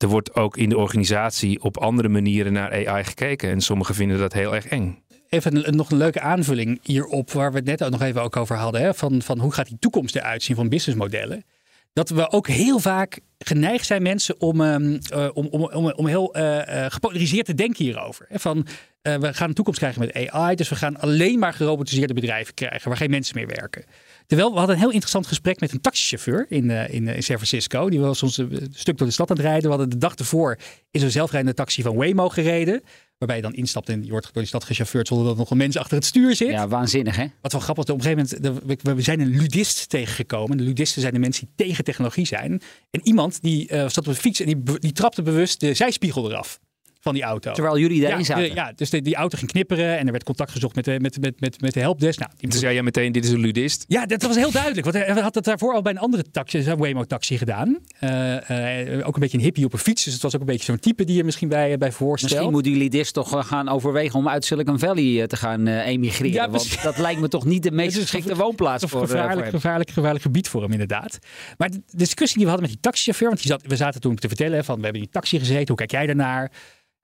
er 0.02 0.08
wordt 0.08 0.34
ook 0.34 0.56
in 0.56 0.68
de 0.68 0.78
organisatie 0.78 1.62
op 1.62 1.76
andere 1.78 2.08
manieren 2.08 2.52
naar 2.52 2.86
AI 2.86 3.04
gekeken 3.04 3.50
en 3.50 3.60
sommigen 3.60 3.94
vinden 3.94 4.18
dat 4.18 4.32
heel 4.32 4.54
erg 4.54 4.66
eng. 4.66 5.02
Even 5.28 5.76
nog 5.76 5.90
een 5.90 5.96
leuke 5.96 6.20
aanvulling 6.20 6.80
hierop, 6.82 7.30
waar 7.30 7.50
we 7.50 7.56
het 7.56 7.66
net 7.66 7.84
ook 7.84 7.90
nog 7.90 8.02
even 8.02 8.22
ook 8.22 8.36
over 8.36 8.56
hadden. 8.56 8.80
Hè, 8.80 8.94
van, 8.94 9.22
van 9.22 9.38
hoe 9.38 9.52
gaat 9.52 9.68
die 9.68 9.78
toekomst 9.78 10.16
eruit 10.16 10.42
zien 10.42 10.56
van 10.56 10.68
businessmodellen. 10.68 11.44
Dat 11.92 12.08
we 12.08 12.30
ook 12.30 12.48
heel 12.48 12.78
vaak 12.78 13.20
geneigd 13.38 13.86
zijn 13.86 14.02
mensen 14.02 14.40
om, 14.40 14.60
ehm, 14.60 14.98
eh, 15.08 15.28
om, 15.32 15.46
om, 15.46 15.64
om, 15.64 15.92
om 15.92 16.06
heel 16.06 16.34
eh, 16.34 16.84
eh, 16.84 16.92
gepolariseerd 16.92 17.46
te 17.46 17.54
denken 17.54 17.84
hierover. 17.84 18.26
Van, 18.30 18.66
we 19.02 19.34
gaan 19.34 19.48
een 19.48 19.54
toekomst 19.54 19.78
krijgen 19.78 20.00
met 20.00 20.30
AI, 20.30 20.54
dus 20.54 20.68
we 20.68 20.74
gaan 20.74 21.00
alleen 21.00 21.38
maar 21.38 21.52
gerobotiseerde 21.52 22.14
bedrijven 22.14 22.54
krijgen 22.54 22.88
waar 22.88 22.96
geen 22.96 23.10
mensen 23.10 23.36
meer 23.36 23.46
werken. 23.46 23.84
Terwijl 24.26 24.50
we 24.50 24.56
hadden 24.56 24.74
een 24.74 24.82
heel 24.82 24.90
interessant 24.90 25.26
gesprek 25.26 25.60
met 25.60 25.72
een 25.72 25.80
taxichauffeur 25.80 26.46
in, 26.48 26.70
in, 26.70 27.08
in 27.08 27.22
San 27.22 27.36
Francisco. 27.36 27.90
Die 27.90 28.00
was 28.00 28.22
ons 28.22 28.36
een 28.36 28.68
stuk 28.74 28.98
door 28.98 29.06
de 29.06 29.12
stad 29.12 29.30
aan 29.30 29.36
het 29.36 29.44
rijden. 29.44 29.62
We 29.62 29.68
hadden 29.68 29.90
de 29.90 29.98
dag 29.98 30.14
ervoor 30.14 30.58
in 30.90 31.00
zo'n 31.00 31.10
zelfrijdende 31.10 31.54
taxi 31.54 31.82
van 31.82 31.96
Waymo 31.96 32.28
gereden. 32.28 32.82
Waarbij 33.22 33.40
je 33.40 33.48
dan 33.48 33.54
instapt 33.60 33.88
en 33.88 34.04
je 34.04 34.10
wordt 34.10 34.24
door 34.24 34.32
die 34.34 34.46
stad 34.46 34.64
gechauffeurd 34.64 35.08
zonder 35.08 35.26
dat 35.26 35.34
er 35.34 35.40
nog 35.40 35.50
een 35.50 35.56
mens 35.56 35.76
achter 35.76 35.96
het 35.96 36.04
stuur 36.04 36.36
zit. 36.36 36.48
Ja, 36.50 36.68
waanzinnig 36.68 37.16
hè? 37.16 37.26
Wat 37.40 37.52
wel 37.52 37.60
grappig 37.60 37.84
is, 37.84 37.90
op 37.90 37.96
een 37.98 38.04
gegeven 38.04 38.38
moment, 38.42 38.82
we- 38.82 38.94
we 38.94 39.02
zijn 39.02 39.20
een 39.20 39.36
ludist 39.36 39.88
tegengekomen. 39.88 40.56
De 40.56 40.62
ludisten 40.62 41.00
zijn 41.00 41.12
de 41.12 41.18
mensen 41.18 41.46
die 41.56 41.66
tegen 41.66 41.84
technologie 41.84 42.26
zijn. 42.26 42.60
En 42.90 43.00
iemand 43.02 43.42
die 43.42 43.68
eh, 43.68 43.80
zat 43.80 43.98
op 43.98 44.04
de 44.04 44.14
fiets 44.14 44.40
en 44.40 44.46
die, 44.46 44.78
die 44.78 44.92
trapte 44.92 45.22
bewust 45.22 45.60
de 45.60 45.74
zijspiegel 45.74 46.30
eraf 46.30 46.60
van 47.02 47.14
die 47.14 47.22
auto. 47.22 47.52
Terwijl 47.52 47.78
jullie 47.78 48.00
daarin 48.00 48.18
ja, 48.18 48.24
zaten. 48.24 48.42
de- 48.42 48.54
ja, 48.54 48.72
dus 48.76 48.90
de- 48.90 49.00
die 49.02 49.14
auto 49.14 49.38
ging 49.38 49.50
knipperen 49.50 49.98
en 49.98 50.04
er 50.06 50.12
werd 50.12 50.24
contact 50.24 50.50
gezocht 50.50 50.74
met 50.74 50.84
de, 50.84 51.00
met, 51.00 51.20
met, 51.20 51.40
met, 51.40 51.60
met 51.60 51.74
de 51.74 51.80
helpdesk. 51.80 52.18
Nou, 52.18 52.30
die 52.38 52.48
Dus 52.50 52.60
zei 52.60 52.74
jij 52.74 52.82
meteen, 52.82 53.12
dit 53.12 53.24
is 53.24 53.30
een 53.30 53.40
ludist. 53.40 53.84
ja, 53.88 54.06
dat 54.06 54.22
was 54.22 54.36
heel 54.36 54.50
duidelijk. 54.50 54.84
Want 54.92 54.96
hij 55.06 55.20
had 55.22 55.34
het 55.34 55.44
daarvoor 55.44 55.74
al 55.74 55.82
bij 55.82 55.92
een 55.92 55.98
andere 55.98 56.24
taxi, 56.30 56.58
een 56.66 56.78
Waymo-taxi 56.78 57.38
gedaan. 57.38 57.78
Eh, 57.98 58.96
eh, 58.98 59.06
ook 59.06 59.14
een 59.14 59.20
beetje 59.20 59.36
een 59.38 59.42
hippie 59.44 59.64
op 59.64 59.72
een 59.72 59.78
fiets. 59.78 60.04
Dus 60.04 60.12
het 60.12 60.22
was 60.22 60.34
ook 60.34 60.40
een 60.40 60.46
beetje 60.46 60.64
zo'n 60.64 60.78
type 60.78 61.04
die 61.04 61.16
je 61.16 61.24
misschien 61.24 61.48
bij, 61.48 61.78
bij 61.78 61.92
voorstelt. 61.92 62.32
Misschien 62.32 62.52
moeten 62.52 62.72
jullie 62.72 62.90
dit 62.90 63.12
toch 63.12 63.34
eh, 63.36 63.44
gaan 63.44 63.68
overwegen 63.68 64.18
om 64.18 64.28
uit 64.28 64.44
Silicon 64.44 64.78
Valley 64.78 65.20
eh, 65.20 65.26
te 65.26 65.36
gaan 65.36 65.66
eh, 65.66 65.86
emigreren. 65.86 66.32
Ja, 66.32 66.50
want 66.50 66.82
dat 66.82 66.98
lijkt 66.98 67.20
me 67.20 67.28
toch 67.28 67.44
niet 67.44 67.62
de 67.62 67.70
meest 67.72 67.98
geschikte 68.00 68.36
woonplaats 68.36 68.84
voor, 68.84 69.02
eh, 69.02 69.06
voor 69.08 69.16
gevaarlijk, 69.16 69.46
hem. 69.46 69.54
gevaarlijk, 69.54 69.90
gevaarlijk 69.90 70.22
gebied 70.24 70.48
voor 70.48 70.62
hem, 70.62 70.72
inderdaad. 70.72 71.18
Maar 71.58 71.70
de 71.70 71.82
discussie 71.90 72.36
die 72.36 72.46
we 72.46 72.50
hadden 72.50 72.68
met 72.70 72.80
die 72.80 72.90
taxichauffeur, 72.90 73.28
want 73.28 73.40
die 73.42 73.50
zat, 73.50 73.62
we 73.66 73.76
zaten 73.76 74.00
toen 74.00 74.14
te 74.16 74.28
vertellen 74.28 74.64
van 74.64 74.76
we 74.76 74.82
hebben 74.82 75.00
in 75.00 75.06
die 75.10 75.20
taxi 75.20 75.38
gezeten, 75.38 75.66
hoe 75.68 75.76
kijk 75.76 75.90
jij 75.90 76.06
daarnaar? 76.06 76.52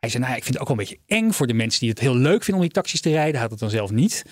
Hij 0.01 0.09
zei, 0.09 0.23
nou, 0.23 0.35
ja, 0.35 0.39
ik 0.39 0.45
vind 0.45 0.59
het 0.59 0.63
ook 0.69 0.77
wel 0.77 0.79
een 0.79 0.89
beetje 0.89 1.17
eng 1.17 1.31
voor 1.31 1.47
de 1.47 1.55
mensen 1.55 1.81
die 1.81 1.89
het 1.91 1.99
heel 1.99 2.17
leuk 2.17 2.43
vinden 2.45 2.55
om 2.55 2.61
die 2.61 2.71
taxis 2.71 3.01
te 3.01 3.11
rijden. 3.11 3.33
Hij 3.33 3.41
had 3.41 3.51
het 3.51 3.61
dan 3.61 3.71
zelf 3.71 3.91
niet. 3.91 4.23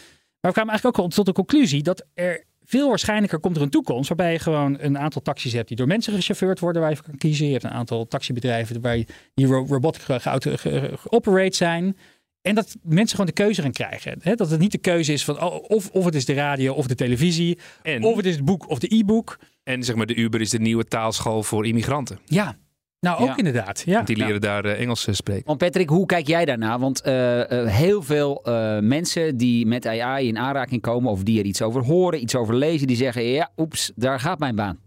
Maar 0.40 0.50
we 0.50 0.52
kwamen 0.52 0.70
eigenlijk 0.70 0.98
ook 0.98 1.10
tot 1.10 1.26
de 1.26 1.32
conclusie 1.32 1.82
dat 1.82 2.06
er 2.14 2.44
veel 2.64 2.88
waarschijnlijker 2.88 3.38
komt 3.40 3.56
er 3.56 3.62
een 3.62 3.70
toekomst 3.70 4.08
waarbij 4.08 4.32
je 4.32 4.38
gewoon 4.38 4.76
een 4.80 4.98
aantal 4.98 5.22
taxis 5.22 5.52
hebt 5.52 5.68
die 5.68 5.76
door 5.76 5.86
mensen 5.86 6.12
gechauffeurd 6.12 6.60
worden, 6.60 6.82
waar 6.82 6.90
je 6.90 7.02
kan 7.02 7.16
kiezen. 7.16 7.46
Je 7.46 7.52
hebt 7.52 7.64
een 7.64 7.70
aantal 7.70 8.06
taxibedrijven 8.06 8.80
waar 8.80 8.96
je, 8.96 9.06
die 9.34 9.46
ro- 9.46 9.66
robotic 9.68 10.02
ge- 10.02 10.20
geauto- 10.20 10.56
ge- 10.56 10.58
ge- 10.80 10.92
geoperate 10.96 11.56
zijn. 11.56 11.96
En 12.42 12.54
dat 12.54 12.76
mensen 12.82 13.10
gewoon 13.10 13.26
de 13.26 13.42
keuze 13.42 13.62
gaan 13.62 13.72
krijgen. 13.72 14.18
Hè? 14.20 14.34
Dat 14.34 14.50
het 14.50 14.60
niet 14.60 14.72
de 14.72 14.78
keuze 14.78 15.12
is 15.12 15.24
van 15.24 15.42
oh, 15.42 15.64
of, 15.70 15.90
of 15.90 16.04
het 16.04 16.14
is 16.14 16.24
de 16.24 16.34
radio 16.34 16.74
of 16.74 16.86
de 16.86 16.94
televisie. 16.94 17.58
En, 17.82 18.02
Of 18.04 18.16
het 18.16 18.26
is 18.26 18.34
het 18.34 18.44
boek 18.44 18.68
of 18.68 18.78
de 18.78 18.94
e-book. 18.96 19.38
en 19.62 19.82
zeg 19.82 19.96
maar, 19.96 20.06
de 20.06 20.14
Uber 20.14 20.40
is 20.40 20.50
de 20.50 20.58
nieuwe 20.58 20.84
taalschool 20.84 21.42
voor 21.42 21.66
immigranten. 21.66 22.18
Ja, 22.24 22.56
Nou, 23.00 23.20
ook 23.20 23.26
Ja. 23.26 23.36
inderdaad. 23.36 23.82
Ja. 23.86 24.02
Die 24.02 24.16
leren 24.16 24.40
daar 24.40 24.64
eh, 24.64 24.80
Engels 24.80 25.06
eh, 25.06 25.14
spreken. 25.14 25.46
Want 25.46 25.58
Patrick, 25.58 25.88
hoe 25.88 26.06
kijk 26.06 26.26
jij 26.26 26.44
daarna? 26.44 26.78
Want 26.78 27.00
eh, 27.00 27.60
eh, 27.62 27.68
heel 27.72 28.02
veel 28.02 28.42
eh, 28.44 28.78
mensen 28.78 29.36
die 29.36 29.66
met 29.66 29.86
AI 29.86 30.28
in 30.28 30.38
aanraking 30.38 30.80
komen 30.82 31.10
of 31.10 31.22
die 31.22 31.38
er 31.38 31.44
iets 31.44 31.62
over 31.62 31.84
horen, 31.84 32.22
iets 32.22 32.34
over 32.34 32.54
lezen, 32.54 32.86
die 32.86 32.96
zeggen, 32.96 33.22
ja, 33.22 33.50
oeps, 33.56 33.92
daar 33.94 34.20
gaat 34.20 34.38
mijn 34.38 34.54
baan. 34.56 34.78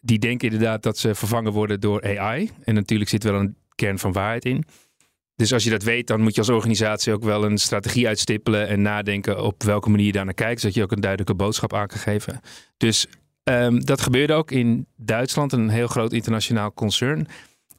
die 0.00 0.18
denken 0.18 0.50
inderdaad 0.50 0.82
dat 0.82 0.98
ze 0.98 1.14
vervangen 1.14 1.52
worden 1.52 1.80
door 1.80 2.18
AI. 2.18 2.50
En 2.64 2.74
natuurlijk 2.74 3.10
zit 3.10 3.22
wel 3.22 3.34
een 3.34 3.56
kern 3.74 3.98
van 3.98 4.12
waarheid 4.12 4.44
in. 4.44 4.64
Dus 5.36 5.52
als 5.52 5.64
je 5.64 5.70
dat 5.70 5.82
weet, 5.82 6.06
dan 6.06 6.20
moet 6.20 6.34
je 6.34 6.40
als 6.40 6.48
organisatie 6.50 7.12
ook 7.12 7.22
wel 7.24 7.44
een 7.44 7.58
strategie 7.58 8.06
uitstippelen 8.06 8.68
en 8.68 8.82
nadenken 8.82 9.44
op 9.44 9.62
welke 9.62 9.90
manier 9.90 10.06
je 10.06 10.12
daar 10.12 10.24
naar 10.24 10.34
kijkt, 10.34 10.60
zodat 10.60 10.76
je 10.76 10.82
ook 10.82 10.92
een 10.92 11.00
duidelijke 11.00 11.34
boodschap 11.34 11.74
aan 11.74 11.86
kan 11.86 11.98
geven. 11.98 12.40
Dus 12.76 13.06
ehm, 13.50 13.78
dat 13.78 14.00
gebeurde 14.00 14.32
ook 14.32 14.50
in 14.50 14.86
Duitsland, 14.96 15.52
een 15.52 15.68
heel 15.68 15.86
groot 15.86 16.12
internationaal 16.12 16.72
concern. 16.72 17.26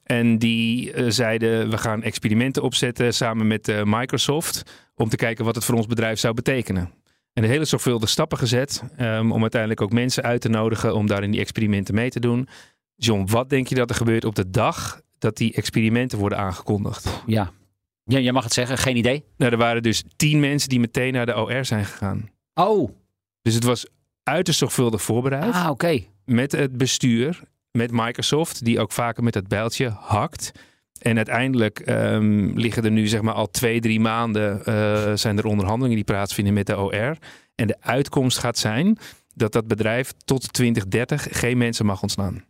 En 0.04 0.38
die 0.38 0.94
eh, 0.94 1.06
zeiden, 1.10 1.70
we 1.70 1.78
gaan 1.78 2.04
experimenten 2.04 2.64
opzetten 2.64 3.14
samen 3.14 3.48
met 3.48 3.68
eh, 3.68 3.82
Microsoft 3.86 4.64
om 4.96 5.10
te 5.10 5.16
kijken 5.16 5.46
wat 5.46 5.56
het 5.56 5.66
voor 5.66 5.76
ons 5.76 5.86
bedrijf 5.86 6.20
zou 6.20 6.34
betekenen. 6.34 6.92
En 7.34 7.42
de 7.42 7.48
hele 7.48 7.66
zorgvuldige 7.66 8.12
stappen 8.12 8.38
gezet 8.38 8.84
ehm, 8.98 9.32
om 9.32 9.42
uiteindelijk 9.42 9.82
ook 9.82 9.92
mensen 9.92 10.24
uit 10.24 10.42
te 10.42 10.50
nodigen 10.50 10.96
om 10.96 11.08
daar 11.08 11.24
in 11.24 11.32
die 11.32 11.40
experimenten 11.40 11.96
mee 11.96 12.10
te 12.10 12.20
doen. 12.20 12.48
John, 12.96 13.26
wat 13.30 13.50
denk 13.50 13.68
je 13.68 13.76
dat 13.76 13.90
er 13.90 13.96
gebeurt 13.96 14.26
op 14.26 14.36
de 14.36 14.50
dag 14.50 15.02
dat 15.18 15.38
die 15.38 15.54
experimenten 15.54 16.18
worden 16.18 16.38
aangekondigd? 16.38 17.22
Ja. 17.26 17.52
ja, 18.04 18.20
jij 18.20 18.32
mag 18.32 18.44
het 18.44 18.54
zeggen, 18.54 18.78
geen 18.78 18.98
idee. 18.98 19.24
Nou, 19.38 19.52
er 19.52 19.58
waren 19.58 19.84
dus 19.84 20.04
tien 20.16 20.40
mensen 20.40 20.70
die 20.70 20.80
meteen 20.80 21.14
naar 21.14 21.26
de 21.26 21.36
OR 21.36 21.66
zijn 21.66 21.86
gegaan. 21.86 22.30
Oh, 22.54 22.90
Dus 23.42 23.54
het 23.54 23.64
was 23.64 23.86
uiterst 24.24 24.60
zorgvuldig 24.60 25.02
voorbereid 25.02 25.54
ah, 25.54 25.70
oké. 25.70 26.04
met 26.26 26.52
het 26.52 26.78
bestuur, 26.78 27.42
met 27.72 27.92
Microsoft, 27.92 28.66
die 28.66 28.80
ook 28.80 28.92
vaker 28.92 29.24
met 29.24 29.34
dat 29.34 29.48
bijltje 29.48 29.90
hakt. 29.90 30.52
En 31.02 31.16
uiteindelijk 31.16 31.80
ehm, 31.80 32.52
liggen 32.56 32.84
er 32.84 32.92
nu 32.92 33.08
zeg 33.08 33.22
maar 33.22 33.34
al 33.34 33.50
twee, 33.50 33.80
drie 33.80 34.00
maanden 34.00 34.66
eh, 34.66 35.12
zijn 35.16 35.38
er 35.38 35.46
onderhandelingen 35.46 35.96
die 35.96 36.06
plaatsvinden 36.06 36.54
met 36.54 36.68
de 36.68 36.78
OR. 36.78 37.18
En 37.56 37.68
de 37.68 37.78
uitkomst 37.80 38.38
gaat 38.38 38.58
zijn 38.58 38.98
dat 39.34 39.52
dat 39.52 39.68
bedrijf 39.68 40.14
tot 40.26 40.54
2030 40.54 41.28
geen 41.32 41.58
mensen 41.58 41.86
mag 41.86 42.02
ontslaan. 42.02 42.44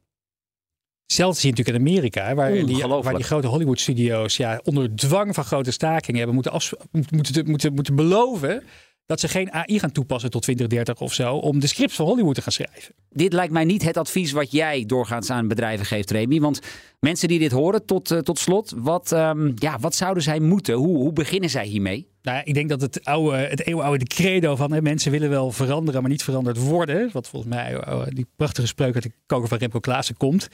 Hetzelfde 1.06 1.40
zie 1.40 1.50
je 1.50 1.56
natuurlijk 1.56 1.86
in 1.86 1.92
Amerika, 1.92 2.36
waar, 2.36 2.52
die, 2.52 2.88
waar 2.88 3.16
die 3.16 3.24
grote 3.24 3.48
Hollywood-studio's 3.48 4.38
ja, 4.38 4.60
onder 4.64 4.96
dwang 4.96 5.36
van 5.36 5.44
grote 5.44 5.72
stakingen 5.72 6.18
hebben 6.18 6.36
moeten, 6.36 6.62
moeten, 7.10 7.50
moeten, 7.50 7.74
moeten 7.74 7.96
beloven 7.96 8.64
dat 9.12 9.20
ze 9.20 9.28
geen 9.28 9.52
AI 9.52 9.80
gaan 9.80 9.92
toepassen 9.92 10.30
tot 10.30 10.42
2030 10.42 11.02
of 11.02 11.14
zo, 11.14 11.36
om 11.36 11.60
de 11.60 11.68
scripts 11.68 11.96
van 11.96 12.06
Hollywood 12.06 12.36
te 12.36 12.42
gaan 12.42 12.52
schrijven. 12.52 12.94
Dit 13.10 13.34
lijkt 13.34 13.54
mij 13.54 13.64
niet 13.64 13.84
het 13.84 13.98
advies 13.98 14.32
wat 14.32 14.52
jij 14.52 14.86
doorgaans 14.86 15.30
aan 15.30 15.48
bedrijven 15.48 15.86
geeft, 15.86 16.12
Remy. 16.12 16.40
Want 16.40 16.60
mensen 17.00 17.28
die 17.28 17.40
dit 17.40 17.52
horen, 17.52 17.86
tot, 17.86 18.12
eh, 18.12 18.18
tot 18.18 18.40
slot, 18.40 18.74
wat, 18.78 19.12
ehm, 19.12 19.52
ja, 19.56 19.80
wat 19.80 19.96
zouden 19.96 20.24
zij 20.24 20.40
moeten? 20.40 20.76
Hoe, 20.76 20.98
hoe 20.98 21.14
beginnen 21.14 21.50
zij 21.50 21.66
hiermee? 21.66 22.08
Nou, 22.22 22.38
ja, 22.38 22.46
ik 22.46 22.54
denk 22.54 22.70
dat 22.70 22.82
het, 22.82 23.06
oude, 23.06 23.38
het 23.38 23.66
eeuwenoude 23.66 24.06
credo 24.06 24.56
van 24.56 24.72
hè, 24.72 24.82
mensen 24.82 25.12
willen 25.12 25.30
wel 25.30 25.52
veranderen, 25.52 26.02
maar 26.02 26.12
niet 26.12 26.24
veranderd 26.24 26.58
worden, 26.58 27.10
wat 27.14 27.28
volgens 27.28 27.54
mij 27.54 27.76
eh, 27.76 28.02
die 28.10 28.28
prachtige 28.36 28.68
spreuk 28.68 28.94
uit 28.94 29.04
de 29.04 29.12
koker 29.26 29.48
van 29.48 29.58
Remco 29.58 29.80
Klaassen 29.80 30.18
komt, 30.18 30.48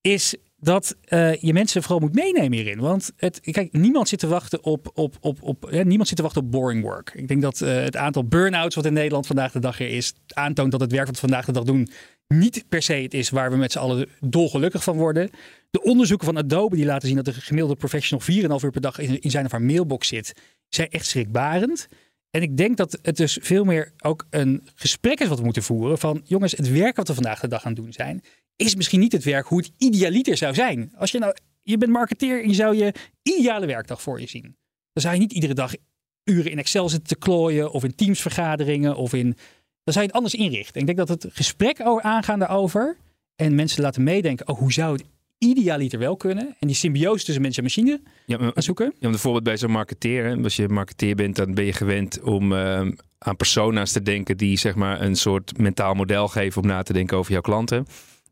is 0.00 0.36
dat 0.66 0.96
eh, 1.04 1.34
je 1.34 1.52
mensen 1.52 1.82
vooral 1.82 2.00
moet 2.00 2.14
meenemen 2.14 2.52
hierin. 2.52 2.80
Want 2.80 3.12
het, 3.16 3.40
kijk, 3.40 3.72
niemand 3.72 4.08
zit 4.08 4.18
te 4.18 4.26
wachten 4.26 4.64
op, 4.64 4.90
op, 4.94 5.16
op, 5.20 5.42
op 5.42 5.70
niemand 5.70 6.08
zit 6.08 6.16
te 6.16 6.22
wachten 6.22 6.42
op 6.42 6.50
boring 6.50 6.82
work. 6.82 7.12
Ik 7.14 7.28
denk 7.28 7.42
dat 7.42 7.60
eh, 7.60 7.74
het 7.74 7.96
aantal 7.96 8.24
burn-outs 8.24 8.74
wat 8.74 8.84
in 8.84 8.92
Nederland 8.92 9.26
vandaag 9.26 9.52
de 9.52 9.58
dag 9.58 9.80
er 9.80 9.88
is, 9.88 10.12
aantoont 10.26 10.70
dat 10.70 10.80
het 10.80 10.92
werk 10.92 11.06
wat 11.06 11.14
we 11.14 11.20
vandaag 11.20 11.44
de 11.44 11.52
dag 11.52 11.64
doen 11.64 11.88
niet 12.28 12.64
per 12.68 12.82
se 12.82 12.92
het 12.92 13.14
is 13.14 13.30
waar 13.30 13.50
we 13.50 13.56
met 13.56 13.72
z'n 13.72 13.78
allen 13.78 14.08
dolgelukkig 14.20 14.82
van 14.82 14.96
worden. 14.96 15.30
De 15.70 15.82
onderzoeken 15.82 16.26
van 16.26 16.36
Adobe 16.36 16.76
die 16.76 16.84
laten 16.84 17.08
zien 17.08 17.16
dat 17.16 17.24
de 17.24 17.32
gemiddelde 17.32 17.76
professional 17.76 18.58
4,5 18.60 18.64
uur 18.64 18.70
per 18.70 18.80
dag 18.80 18.98
in, 18.98 19.30
zijn 19.30 19.44
of 19.44 19.50
haar 19.50 19.62
mailbox 19.62 20.08
zit, 20.08 20.32
zijn 20.68 20.88
echt 20.88 21.06
schrikbarend. 21.06 21.88
En 22.30 22.42
ik 22.42 22.56
denk 22.56 22.76
dat 22.76 22.98
het 23.02 23.16
dus 23.16 23.38
veel 23.40 23.64
meer 23.64 23.92
ook 23.98 24.26
een 24.30 24.68
gesprek 24.74 25.20
is 25.20 25.28
wat 25.28 25.38
we 25.38 25.44
moeten 25.44 25.62
voeren. 25.62 25.98
Van 25.98 26.20
jongens, 26.24 26.52
het 26.52 26.70
werk 26.70 26.96
wat 26.96 27.08
we 27.08 27.14
vandaag 27.14 27.40
de 27.40 27.48
dag 27.48 27.64
aan 27.64 27.74
doen 27.74 27.92
zijn, 27.92 28.22
is 28.56 28.74
misschien 28.74 29.00
niet 29.00 29.12
het 29.12 29.24
werk 29.24 29.46
hoe 29.46 29.58
het 29.58 29.72
idealiter 29.78 30.36
zou 30.36 30.54
zijn. 30.54 30.92
Als 30.96 31.10
je 31.10 31.18
nou, 31.18 31.34
je 31.62 31.78
bent 31.78 31.92
marketeer 31.92 32.42
en 32.42 32.48
je 32.48 32.54
zou 32.54 32.76
je 32.76 32.92
ideale 33.22 33.66
werkdag 33.66 34.02
voor 34.02 34.20
je 34.20 34.28
zien. 34.28 34.56
Dan 34.92 35.02
zou 35.02 35.14
je 35.14 35.20
niet 35.20 35.32
iedere 35.32 35.54
dag 35.54 35.72
uren 36.24 36.50
in 36.50 36.58
Excel 36.58 36.88
zitten 36.88 37.08
te 37.08 37.16
klooien 37.16 37.70
of 37.72 37.84
in 37.84 37.94
Teams-vergaderingen 37.94 38.96
of 38.96 39.12
in. 39.14 39.36
Dan 39.84 39.94
zou 39.94 40.00
je 40.00 40.10
het 40.10 40.12
anders 40.12 40.34
inrichten. 40.34 40.80
Ik 40.80 40.86
denk 40.86 40.98
dat 40.98 41.08
het 41.08 41.26
gesprek 41.32 41.80
over 41.84 42.02
aangaan 42.02 42.38
daarover 42.38 42.96
en 43.36 43.54
mensen 43.54 43.82
laten 43.82 44.02
meedenken. 44.02 44.48
Oh, 44.48 44.58
hoe 44.58 44.72
zou 44.72 44.92
het 44.92 45.04
idealiter 45.38 45.98
wel 45.98 46.16
kunnen? 46.16 46.56
En 46.60 46.66
die 46.66 46.76
symbiose 46.76 47.24
tussen 47.24 47.42
mens 47.42 47.56
en 47.56 47.62
machine 47.62 48.00
Ja, 48.26 48.38
maar, 48.38 48.52
zoeken. 48.62 48.94
ja, 48.98 49.10
bijvoorbeeld 49.10 49.44
bij 49.44 49.56
zo'n 49.56 49.70
marketeer, 49.70 50.24
hè, 50.24 50.42
als 50.42 50.56
je 50.56 50.68
marketeer 50.68 51.14
bent, 51.14 51.36
dan 51.36 51.54
ben 51.54 51.64
je 51.64 51.72
gewend 51.72 52.22
om 52.22 52.52
ehm, 52.52 52.92
aan 53.18 53.36
persona's 53.36 53.92
te 53.92 54.02
denken 54.02 54.36
die 54.36 54.58
zeg 54.58 54.74
maar 54.74 55.00
een 55.00 55.16
soort 55.16 55.58
mentaal 55.58 55.94
model 55.94 56.28
geven 56.28 56.62
om 56.62 56.68
na 56.68 56.82
te 56.82 56.92
denken 56.92 57.16
over 57.16 57.32
jouw 57.32 57.40
klanten. 57.40 57.86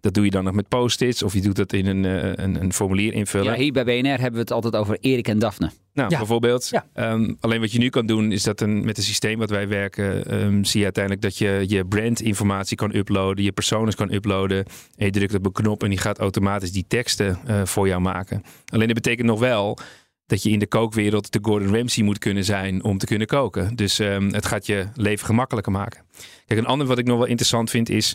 Dat 0.05 0.14
doe 0.14 0.25
je 0.25 0.31
dan 0.31 0.45
nog 0.45 0.55
met 0.55 0.69
post-its 0.69 1.23
of 1.23 1.33
je 1.33 1.40
doet 1.40 1.57
dat 1.57 1.73
in 1.73 1.87
een, 1.87 2.05
eh, 2.05 2.45
een, 2.45 2.62
een 2.62 2.73
formulier 2.73 3.12
invullen. 3.12 3.53
Ja, 3.53 3.59
hier 3.59 3.73
bij 3.73 3.85
BNR 3.85 4.09
hebben 4.09 4.33
we 4.33 4.38
het 4.38 4.51
altijd 4.51 4.77
over 4.77 4.99
Erik 5.01 5.29
en 5.29 5.38
Daphne. 5.38 5.71
Nou, 5.93 6.11
Ja. 6.11 6.19
bijvoorbeeld. 6.19 6.69
Ja. 6.69 6.87
Ehm, 6.93 7.33
alleen 7.40 7.61
wat 7.61 7.73
je 7.73 7.79
nu 7.79 7.88
kan 7.88 8.07
doen, 8.07 8.33
is 8.33 8.43
dat 8.43 8.61
een, 8.61 8.85
met 8.85 8.97
het 8.97 9.07
systeem 9.07 9.38
wat 9.38 9.51
wij 9.51 9.69
werken, 9.69 10.27
ehm, 10.27 10.64
zie 10.64 10.79
je 10.79 10.85
uiteindelijk 10.85 11.23
dat 11.25 11.38
je 11.38 11.64
je 11.69 11.87
brandinformatie 11.87 12.77
kan 12.77 12.95
uploaden, 12.95 13.45
je 13.45 13.53
personas 13.53 13.95
kan 13.95 14.12
uploaden. 14.12 14.64
En 14.97 15.05
je 15.07 15.11
drukt 15.11 15.35
op 15.35 15.47
een 15.47 15.53
knop 15.53 15.83
en 15.83 15.88
die 15.88 15.99
gaat 15.99 16.19
automatisch 16.19 16.73
die 16.73 16.85
teksten 16.88 17.38
eh, 17.47 17.64
voor 17.64 17.88
jou 17.88 18.01
maken. 18.01 18.43
Alleen 18.73 18.87
dat 18.87 18.95
betekent 19.03 19.27
nog 19.27 19.38
wel 19.40 19.79
dat 20.27 20.43
je 20.43 20.51
in 20.51 20.59
de 20.59 20.67
kookwereld 20.67 21.33
de 21.33 21.38
Gordon 21.43 21.75
Ramsay 21.77 22.05
moet 22.05 22.19
kunnen 22.19 22.45
zijn 22.45 22.85
om 22.85 22.99
te 22.99 23.07
kunnen 23.07 23.27
koken. 23.27 23.77
Dus 23.77 23.99
ehm, 23.99 24.33
het 24.33 24.47
gaat 24.47 24.67
je 24.67 24.87
leven 24.95 25.27
gemakkelijker 25.27 25.73
maken. 25.73 26.03
Kijk, 26.47 26.61
een 26.61 26.67
ander 26.67 26.87
wat 26.87 26.99
ik 26.99 27.07
nog 27.07 27.19
wel 27.19 27.27
interessant 27.27 27.71
vind 27.71 27.88
is, 27.88 28.14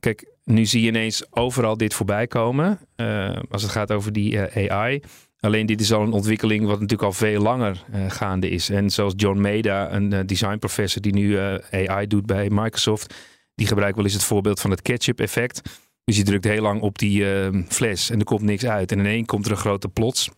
kijk, 0.00 0.28
nu 0.50 0.66
zie 0.66 0.82
je 0.82 0.88
ineens 0.88 1.24
overal 1.30 1.76
dit 1.76 1.94
voorbij 1.94 2.26
komen. 2.26 2.78
eh, 2.96 3.36
als 3.50 3.62
het 3.62 3.70
gaat 3.70 3.92
over 3.92 4.12
die 4.12 4.40
eh, 4.40 4.70
AI. 4.70 5.00
Alleen 5.40 5.66
dit 5.66 5.80
is 5.80 5.92
al 5.92 6.02
een 6.02 6.12
ontwikkeling 6.12 6.62
wat 6.62 6.80
natuurlijk 6.80 7.02
al 7.02 7.12
veel 7.12 7.42
langer 7.42 7.84
eh, 7.92 8.10
gaande 8.10 8.50
is. 8.50 8.70
En 8.70 8.90
zoals 8.90 9.12
John 9.16 9.40
Maeda, 9.40 9.92
een 9.92 10.26
designprofessor 10.26 11.02
die 11.02 11.12
nu 11.12 11.38
AI 11.70 12.06
doet 12.06 12.26
bij 12.26 12.48
Microsoft, 12.50 13.14
die 13.54 13.66
gebruikt 13.66 13.96
wel 13.96 14.04
eens 14.04 14.14
het 14.14 14.24
voorbeeld 14.24 14.60
van 14.60 14.70
het 14.70 14.82
ketchup 14.82 15.20
effect. 15.20 15.60
Dus 16.04 16.16
je 16.16 16.22
drukt 16.22 16.44
heel 16.44 16.62
lang 16.62 16.80
op 16.80 16.98
die 16.98 17.24
fles 17.68 18.10
en 18.10 18.18
er 18.18 18.24
komt 18.24 18.42
niks 18.42 18.66
uit. 18.66 18.92
En 18.92 18.98
ineens 18.98 19.26
komt 19.26 19.46
er 19.46 19.50
een 19.50 19.56
grote 19.56 19.88
plots. 19.88 20.30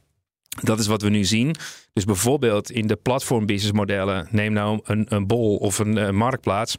Dat 0.62 0.78
is 0.78 0.86
wat 0.86 1.02
we 1.02 1.08
nu 1.08 1.24
zien. 1.24 1.54
Dus 1.92 2.04
bijvoorbeeld 2.04 2.70
in 2.70 2.86
de 2.86 2.96
platform 2.96 3.46
business 3.46 3.72
modellen, 3.72 4.28
neem 4.30 4.52
nou 4.52 4.80
een, 4.84 5.06
een 5.08 5.26
bol 5.26 5.56
of 5.56 5.78
een 5.78 6.14
marktplaats. 6.14 6.76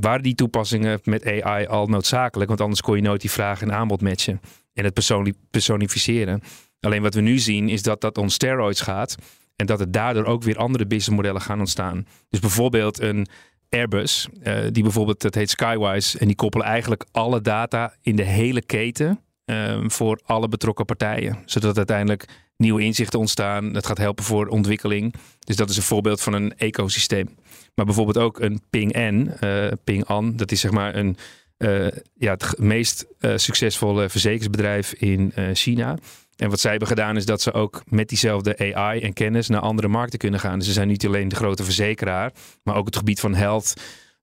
Waren 0.00 0.22
die 0.22 0.34
toepassingen 0.34 1.00
met 1.04 1.42
AI 1.42 1.66
al 1.66 1.86
noodzakelijk? 1.86 2.48
Want 2.48 2.60
anders 2.60 2.80
kon 2.80 2.96
je 2.96 3.02
nooit 3.02 3.20
die 3.20 3.30
vraag 3.30 3.62
en 3.62 3.72
aanbod 3.72 4.02
matchen. 4.02 4.40
En 4.72 4.84
het 4.84 4.94
personi- 4.94 5.34
personificeren. 5.50 6.42
Alleen 6.80 7.02
wat 7.02 7.14
we 7.14 7.20
nu 7.20 7.38
zien 7.38 7.68
is 7.68 7.82
dat 7.82 8.00
dat 8.00 8.18
on 8.18 8.30
steroids 8.30 8.80
gaat. 8.80 9.14
En 9.56 9.66
dat 9.66 9.80
er 9.80 9.90
daardoor 9.90 10.24
ook 10.24 10.42
weer 10.42 10.56
andere 10.56 10.86
businessmodellen 10.86 11.40
gaan 11.40 11.58
ontstaan. 11.58 12.06
Dus 12.28 12.40
bijvoorbeeld 12.40 13.00
een 13.00 13.26
Airbus, 13.68 14.28
eh, 14.42 14.62
die 14.70 14.82
bijvoorbeeld, 14.82 15.20
dat 15.20 15.34
heet 15.34 15.50
Skywise. 15.50 16.18
En 16.18 16.26
die 16.26 16.36
koppelen 16.36 16.66
eigenlijk 16.66 17.04
alle 17.12 17.40
data 17.40 17.94
in 18.02 18.16
de 18.16 18.22
hele 18.22 18.62
keten 18.62 19.20
eh, 19.50 19.78
voor 19.86 20.20
alle 20.24 20.48
betrokken 20.48 20.84
partijen. 20.84 21.38
Zodat 21.44 21.76
uiteindelijk 21.76 22.24
nieuwe 22.56 22.82
inzichten 22.82 23.18
ontstaan. 23.18 23.72
Dat 23.72 23.86
gaat 23.86 23.98
helpen 23.98 24.24
voor 24.24 24.46
ontwikkeling. 24.46 25.14
Dus 25.38 25.56
dat 25.56 25.70
is 25.70 25.76
een 25.76 25.82
voorbeeld 25.82 26.20
van 26.20 26.32
een 26.32 26.56
ecosysteem. 26.56 27.36
Maar 27.74 27.84
bijvoorbeeld 27.84 28.18
ook 28.18 28.40
een 28.40 28.60
Ping-An, 28.70 29.32
eh 29.32 29.66
Ping-An, 29.84 30.36
dat 30.36 30.52
is 30.52 30.60
zeg 30.60 30.70
maar 30.70 30.94
een, 30.94 31.16
eh, 31.56 31.86
ja, 32.14 32.32
het 32.32 32.58
meest 32.58 33.06
eh, 33.18 33.36
succesvolle 33.36 34.08
verzekeringsbedrijf 34.08 34.92
in 34.92 35.32
China. 35.52 35.98
En 36.36 36.50
wat 36.50 36.60
zij 36.60 36.70
hebben 36.70 36.88
gedaan 36.88 37.16
is 37.16 37.26
dat 37.26 37.42
ze 37.42 37.52
ook 37.52 37.82
met 37.84 38.08
diezelfde 38.08 38.74
AI 38.74 39.00
en 39.00 39.12
kennis 39.12 39.48
naar 39.48 39.60
andere 39.60 39.88
markten 39.88 40.18
kunnen 40.18 40.40
gaan. 40.40 40.58
Dus 40.58 40.66
ze 40.66 40.72
zijn 40.72 40.88
niet 40.88 41.06
alleen 41.06 41.28
de 41.28 41.36
grote 41.36 41.64
verzekeraar, 41.64 42.32
maar 42.62 42.76
ook 42.76 42.86
het 42.86 42.96
gebied 42.96 43.20
van 43.20 43.34
health. 43.34 43.74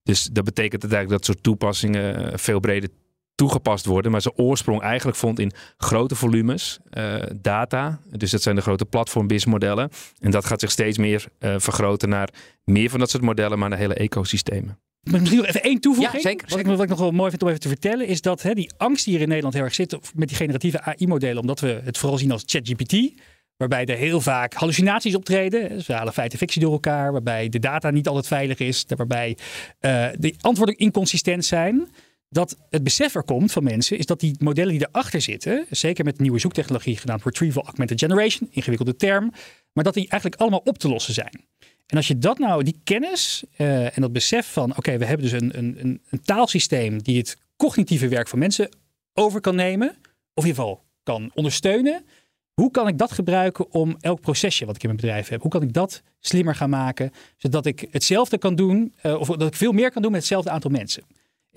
Dus 0.04 0.24
dat 0.24 0.44
betekent 0.44 0.82
uiteindelijk 0.82 1.22
dat 1.22 1.26
soort 1.26 1.44
toepassingen 1.44 2.40
veel 2.40 2.60
breder 2.60 2.90
toegepast 3.38 3.86
worden. 3.86 4.12
Maar 4.12 4.22
zijn 4.22 4.38
oorsprong 4.38 4.82
eigenlijk 4.82 5.18
vond 5.18 5.40
in 5.40 5.52
grote 5.78 6.16
volumes 6.16 6.80
eh, 6.90 7.16
data. 7.42 8.00
Dus 8.12 8.32
dat 8.32 8.42
zijn 8.42 8.56
de 8.56 8.62
grote 8.62 8.86
platform 8.86 9.28
business 9.28 9.52
modellen. 9.52 9.90
En 10.20 10.32
dat 10.32 10.46
gaat 10.46 10.60
zich 10.60 10.72
steeds 10.72 10.98
meer 10.98 11.26
eh, 11.40 11.56
vergroten 11.58 12.10
naar 12.10 12.30
meer 12.64 12.90
van 12.90 13.00
dat 13.00 13.10
soort 13.10 13.24
modellen, 13.24 13.60
maar 13.60 13.70
naar 13.70 13.78
hele 13.78 13.94
ecosystemen. 13.94 14.80
Maar 15.02 15.20
misschien 15.20 15.40
nog 15.40 15.48
even 15.48 15.64
één 15.64 15.80
toevoeging. 15.80 16.24
Ja, 16.24 16.30
zeker, 16.30 16.50
Wat, 16.50 16.60
ik, 16.60 16.66
wat 16.66 16.82
ik 16.82 16.90
nog 16.90 17.00
wel 17.00 17.12
mooi 17.12 17.30
vind 17.30 17.42
om 17.42 17.48
even 17.48 17.62
te 17.62 17.68
vertellen, 17.68 18.08
is 18.08 18.22
dat 18.22 18.42
hè, 18.42 18.54
die 18.54 18.72
angst 18.78 19.04
die 19.04 19.14
hier 19.14 19.22
in 19.22 19.28
Nederland 19.28 19.56
heel 19.56 19.64
erg 19.64 19.74
zit 19.74 19.98
met 20.16 20.28
die 20.28 20.38
generatieve 20.38 20.82
AI-modellen, 20.82 21.42
omdat 21.42 21.60
we 21.60 21.82
het 21.84 21.98
vooral 21.98 22.18
zien 22.18 22.32
als 22.32 22.44
ChatGPT, 22.46 23.12
waarbij 23.58 23.86
er 23.86 23.98
heel 23.98 24.22
vaak 24.22 24.54
hallucinaties 24.54 25.16
optreden. 25.16 25.70
Dus 25.70 25.88
we 25.88 25.94
halen 25.94 26.14
feiten 26.14 26.40
en 26.40 26.46
fictie 26.46 26.62
door 26.62 26.72
elkaar, 26.72 27.12
waarbij 27.12 27.50
de 27.50 27.60
data 27.60 27.90
niet 27.90 28.08
altijd 28.08 28.28
veilig 28.28 28.60
is, 28.60 28.86
waarbij 28.96 29.38
eh, 29.80 30.08
de 30.18 30.34
antwoorden 30.42 30.78
inconsistent 30.78 31.46
zijn. 31.46 31.88
Dat 32.30 32.58
het 32.70 32.84
besef 32.84 33.16
er 33.16 33.24
komt 33.24 33.52
van 33.52 33.64
mensen, 33.64 33.98
is 33.98 34.06
dat 34.06 34.20
die 34.20 34.36
modellen 34.40 34.78
die 34.78 34.88
erachter 34.88 35.22
zitten, 35.22 35.66
zeker 35.70 36.06
met 36.06 36.20
nieuwe 36.20 36.40
zoektechnologie 36.40 36.98
genaamd 36.98 37.24
Retrieval 37.24 37.64
Augmented 37.64 38.00
Generation, 38.00 38.50
ingewikkelde 38.52 38.96
term, 38.96 39.32
maar 39.74 39.84
dat 39.84 39.94
die 39.94 40.10
eigenlijk 40.10 40.42
allemaal 40.42 40.62
op 40.64 40.78
te 40.78 40.90
lossen 40.90 41.14
zijn. 41.14 41.46
En 41.86 41.98
als 41.98 42.08
je 42.08 42.18
dat 42.18 42.38
nou, 42.38 42.64
die 42.64 42.80
kennis 42.84 43.44
uh, 43.58 43.86
en 43.86 44.02
dat 44.02 44.12
besef 44.12 44.52
van, 44.52 44.78
oké, 44.78 44.98
we 44.98 45.06
hebben 45.06 45.30
dus 45.30 45.42
een, 45.42 45.58
een, 45.58 46.02
een 46.10 46.22
taalsysteem 46.22 47.02
die 47.02 47.18
het 47.18 47.38
cognitieve 47.56 48.08
werk 48.08 48.28
van 48.28 48.40
mensen 48.40 48.70
over 49.14 49.42
kan 49.42 49.56
nemen, 49.56 49.90
of 50.34 50.44
in 50.44 50.50
ieder 50.50 50.64
geval 50.64 50.84
kan 51.04 51.32
ondersteunen. 51.34 52.06
Hoe 52.54 52.72
kan 52.72 52.88
ik 52.88 52.98
dat 52.98 53.12
gebruiken 53.12 53.72
om 53.72 53.96
elk 54.00 54.22
procesje 54.22 54.66
wat 54.66 54.76
ik 54.76 54.82
in 54.82 54.88
mijn 54.90 55.02
bedrijf 55.02 55.28
heb, 55.28 55.42
hoe 55.42 55.52
kan 55.52 55.62
ik 55.62 55.74
dat 55.74 56.02
slimmer 56.20 56.56
gaan 56.56 56.70
maken, 56.70 57.12
zodat 57.38 57.66
ik 57.66 57.88
hetzelfde 57.92 58.38
kan 58.38 58.56
doen, 58.56 58.94
uh, 59.04 59.20
of 59.20 59.28
dat 59.28 59.48
ik 59.48 59.56
veel 59.56 59.72
meer 59.72 59.92
kan 59.92 60.02
doen 60.02 60.12
met 60.12 60.20
hetzelfde 60.20 60.50
aantal 60.50 60.72
mensen? 60.72 61.04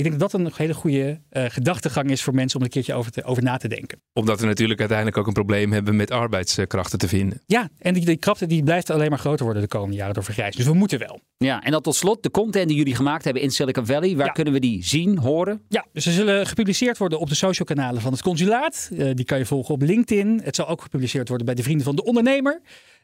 Ik 0.01 0.07
denk 0.07 0.21
dat 0.21 0.31
dat 0.31 0.41
een 0.41 0.53
hele 0.55 0.75
goede 0.75 1.21
uh, 1.33 1.45
gedachtegang 1.49 2.11
is 2.11 2.23
voor 2.23 2.35
mensen 2.35 2.59
om 2.59 2.65
een 2.65 2.71
keertje 2.71 2.95
over, 2.95 3.11
te, 3.11 3.25
over 3.25 3.43
na 3.43 3.57
te 3.57 3.69
denken. 3.69 4.01
Omdat 4.13 4.41
we 4.41 4.47
natuurlijk 4.47 4.79
uiteindelijk 4.81 5.19
ook 5.19 5.27
een 5.27 5.33
probleem 5.33 5.73
hebben 5.73 5.97
met 5.97 6.11
arbeidskrachten 6.11 6.99
te 6.99 7.09
vinden. 7.09 7.43
Ja, 7.47 7.69
en 7.79 7.95
die, 7.95 8.05
die 8.05 8.17
krapte 8.17 8.47
die 8.47 8.63
blijft 8.63 8.91
alleen 8.91 9.11
maar 9.11 9.19
groter 9.19 9.45
worden 9.45 9.63
de 9.63 9.69
komende 9.69 9.97
jaren 9.97 10.15
door 10.15 10.25
vergrijzing. 10.25 10.57
Dus 10.57 10.73
we 10.73 10.79
moeten 10.79 10.99
wel. 10.99 11.21
Ja, 11.37 11.63
en 11.63 11.71
dan 11.71 11.81
tot 11.83 11.95
slot 11.95 12.23
de 12.23 12.31
content 12.31 12.69
die 12.69 12.77
jullie 12.77 12.95
gemaakt 12.95 13.25
hebben 13.25 13.43
in 13.43 13.51
Silicon 13.51 13.87
Valley. 13.87 14.17
Waar 14.17 14.27
Ja. 14.27 14.33
kunnen 14.33 14.53
we 14.53 14.61
die 14.61 14.85
zien, 14.85 15.19
horen? 15.19 15.63
Ja, 15.69 15.87
dus 15.93 16.05
ze 16.05 16.13
zullen 16.13 16.47
gepubliceerd 16.47 16.99
worden 16.99 17.19
op 17.19 17.29
de 17.29 17.35
social 17.35 17.67
kanalen 17.67 18.01
van 18.03 18.13
het 18.13 18.23
consulaat. 18.23 18.91
Eh, 18.99 19.11
die 19.15 19.25
kan 19.25 19.39
je 19.39 19.45
volgen 19.47 19.75
op 19.75 19.83
LinkedIn. 19.83 20.41
Het 20.45 20.57
zal 20.57 20.69
ook 20.69 20.83
gepubliceerd 20.83 21.29
worden 21.29 21.47
bij 21.47 21.55
de 21.55 21.63
Vrienden 21.63 21.85
van 21.85 21.97
de 21.97 22.05
Ondernemer. 22.05 22.61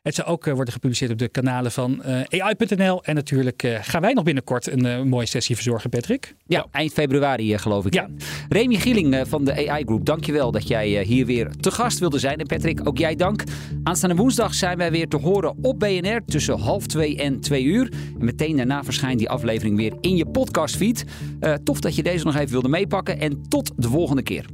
Het 0.07 0.14
zal 0.14 0.25
ook 0.25 0.47
eh, 0.47 0.55
worden 0.55 0.73
gepubliceerd 0.73 1.11
op 1.11 1.19
de 1.19 1.29
kanalen 1.29 1.73
van 1.73 2.03
eh, 2.03 2.40
AI.nl. 2.40 3.05
En 3.05 3.14
natuurlijk 3.14 3.62
eh, 3.62 3.79
gaan 3.83 4.01
wij 4.01 4.12
nog 4.12 4.25
binnenkort 4.25 4.71
een 4.71 4.87
eh, 4.87 5.03
mooie 5.03 5.27
sessie 5.27 5.55
verzorgen, 5.55 5.90
Patrick. 5.90 6.35
Ja, 6.47 6.66
eind 6.71 6.92
februari 6.92 7.53
eh, 7.53 7.59
geloof 7.59 7.87
ik. 7.87 7.95
Ja. 7.95 8.09
Remy 8.49 8.75
Gieling 8.75 9.14
eh, 9.14 9.21
van 9.25 9.45
de 9.45 9.69
AI 9.71 9.85
Group, 9.85 10.05
dankjewel 10.05 10.51
dat 10.51 10.69
jij 10.69 10.99
eh, 10.99 11.07
hier 11.07 11.27
weer 11.27 11.51
te 11.61 11.71
gast 11.71 11.99
wilde 11.99 12.19
zijn. 12.19 12.38
En 12.38 12.47
Patrick, 12.47 12.88
ook 12.88 12.99
jij 12.99 13.16
dank. 13.16 13.42
Aanstaande 13.83 14.16
woensdag 14.16 14.55
zijn 14.55 14.79
wij 14.79 14.90
weer 14.90 15.09
te 15.09 15.16
horen 15.16 15.57
op 15.62 15.79
BNR 15.79 16.21
tussen 16.27 16.59
half 16.59 16.87
twee 16.87 17.16
en 17.16 17.40
twee 17.40 17.64
uur. 17.64 17.92
En 18.19 18.25
meteen 18.25 18.57
daarna 18.57 18.85
verschijnt 18.85 19.19
die 19.19 19.29
aflevering 19.29 19.77
weer 19.77 19.92
in 20.01 20.16
je 20.16 20.27
podcastfeed. 20.27 21.05
Eh 21.40 21.55
tof 21.55 21.81
dat 21.81 21.97
je 21.97 22.03
deze 22.03 22.25
nog 22.25 22.35
even 22.37 22.51
wilde 22.51 22.69
meepakken. 22.69 23.21
En 23.21 23.42
tot 23.49 23.73
de 23.77 23.88
volgende 23.88 24.23
keer. 24.23 24.47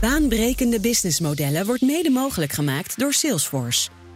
Baanbrekende 0.00 0.80
businessmodellen 0.80 1.66
wordt 1.66 1.82
mede 1.82 2.10
mogelijk 2.10 2.52
gemaakt 2.52 2.98
door 2.98 3.12
Salesforce. 3.12 3.88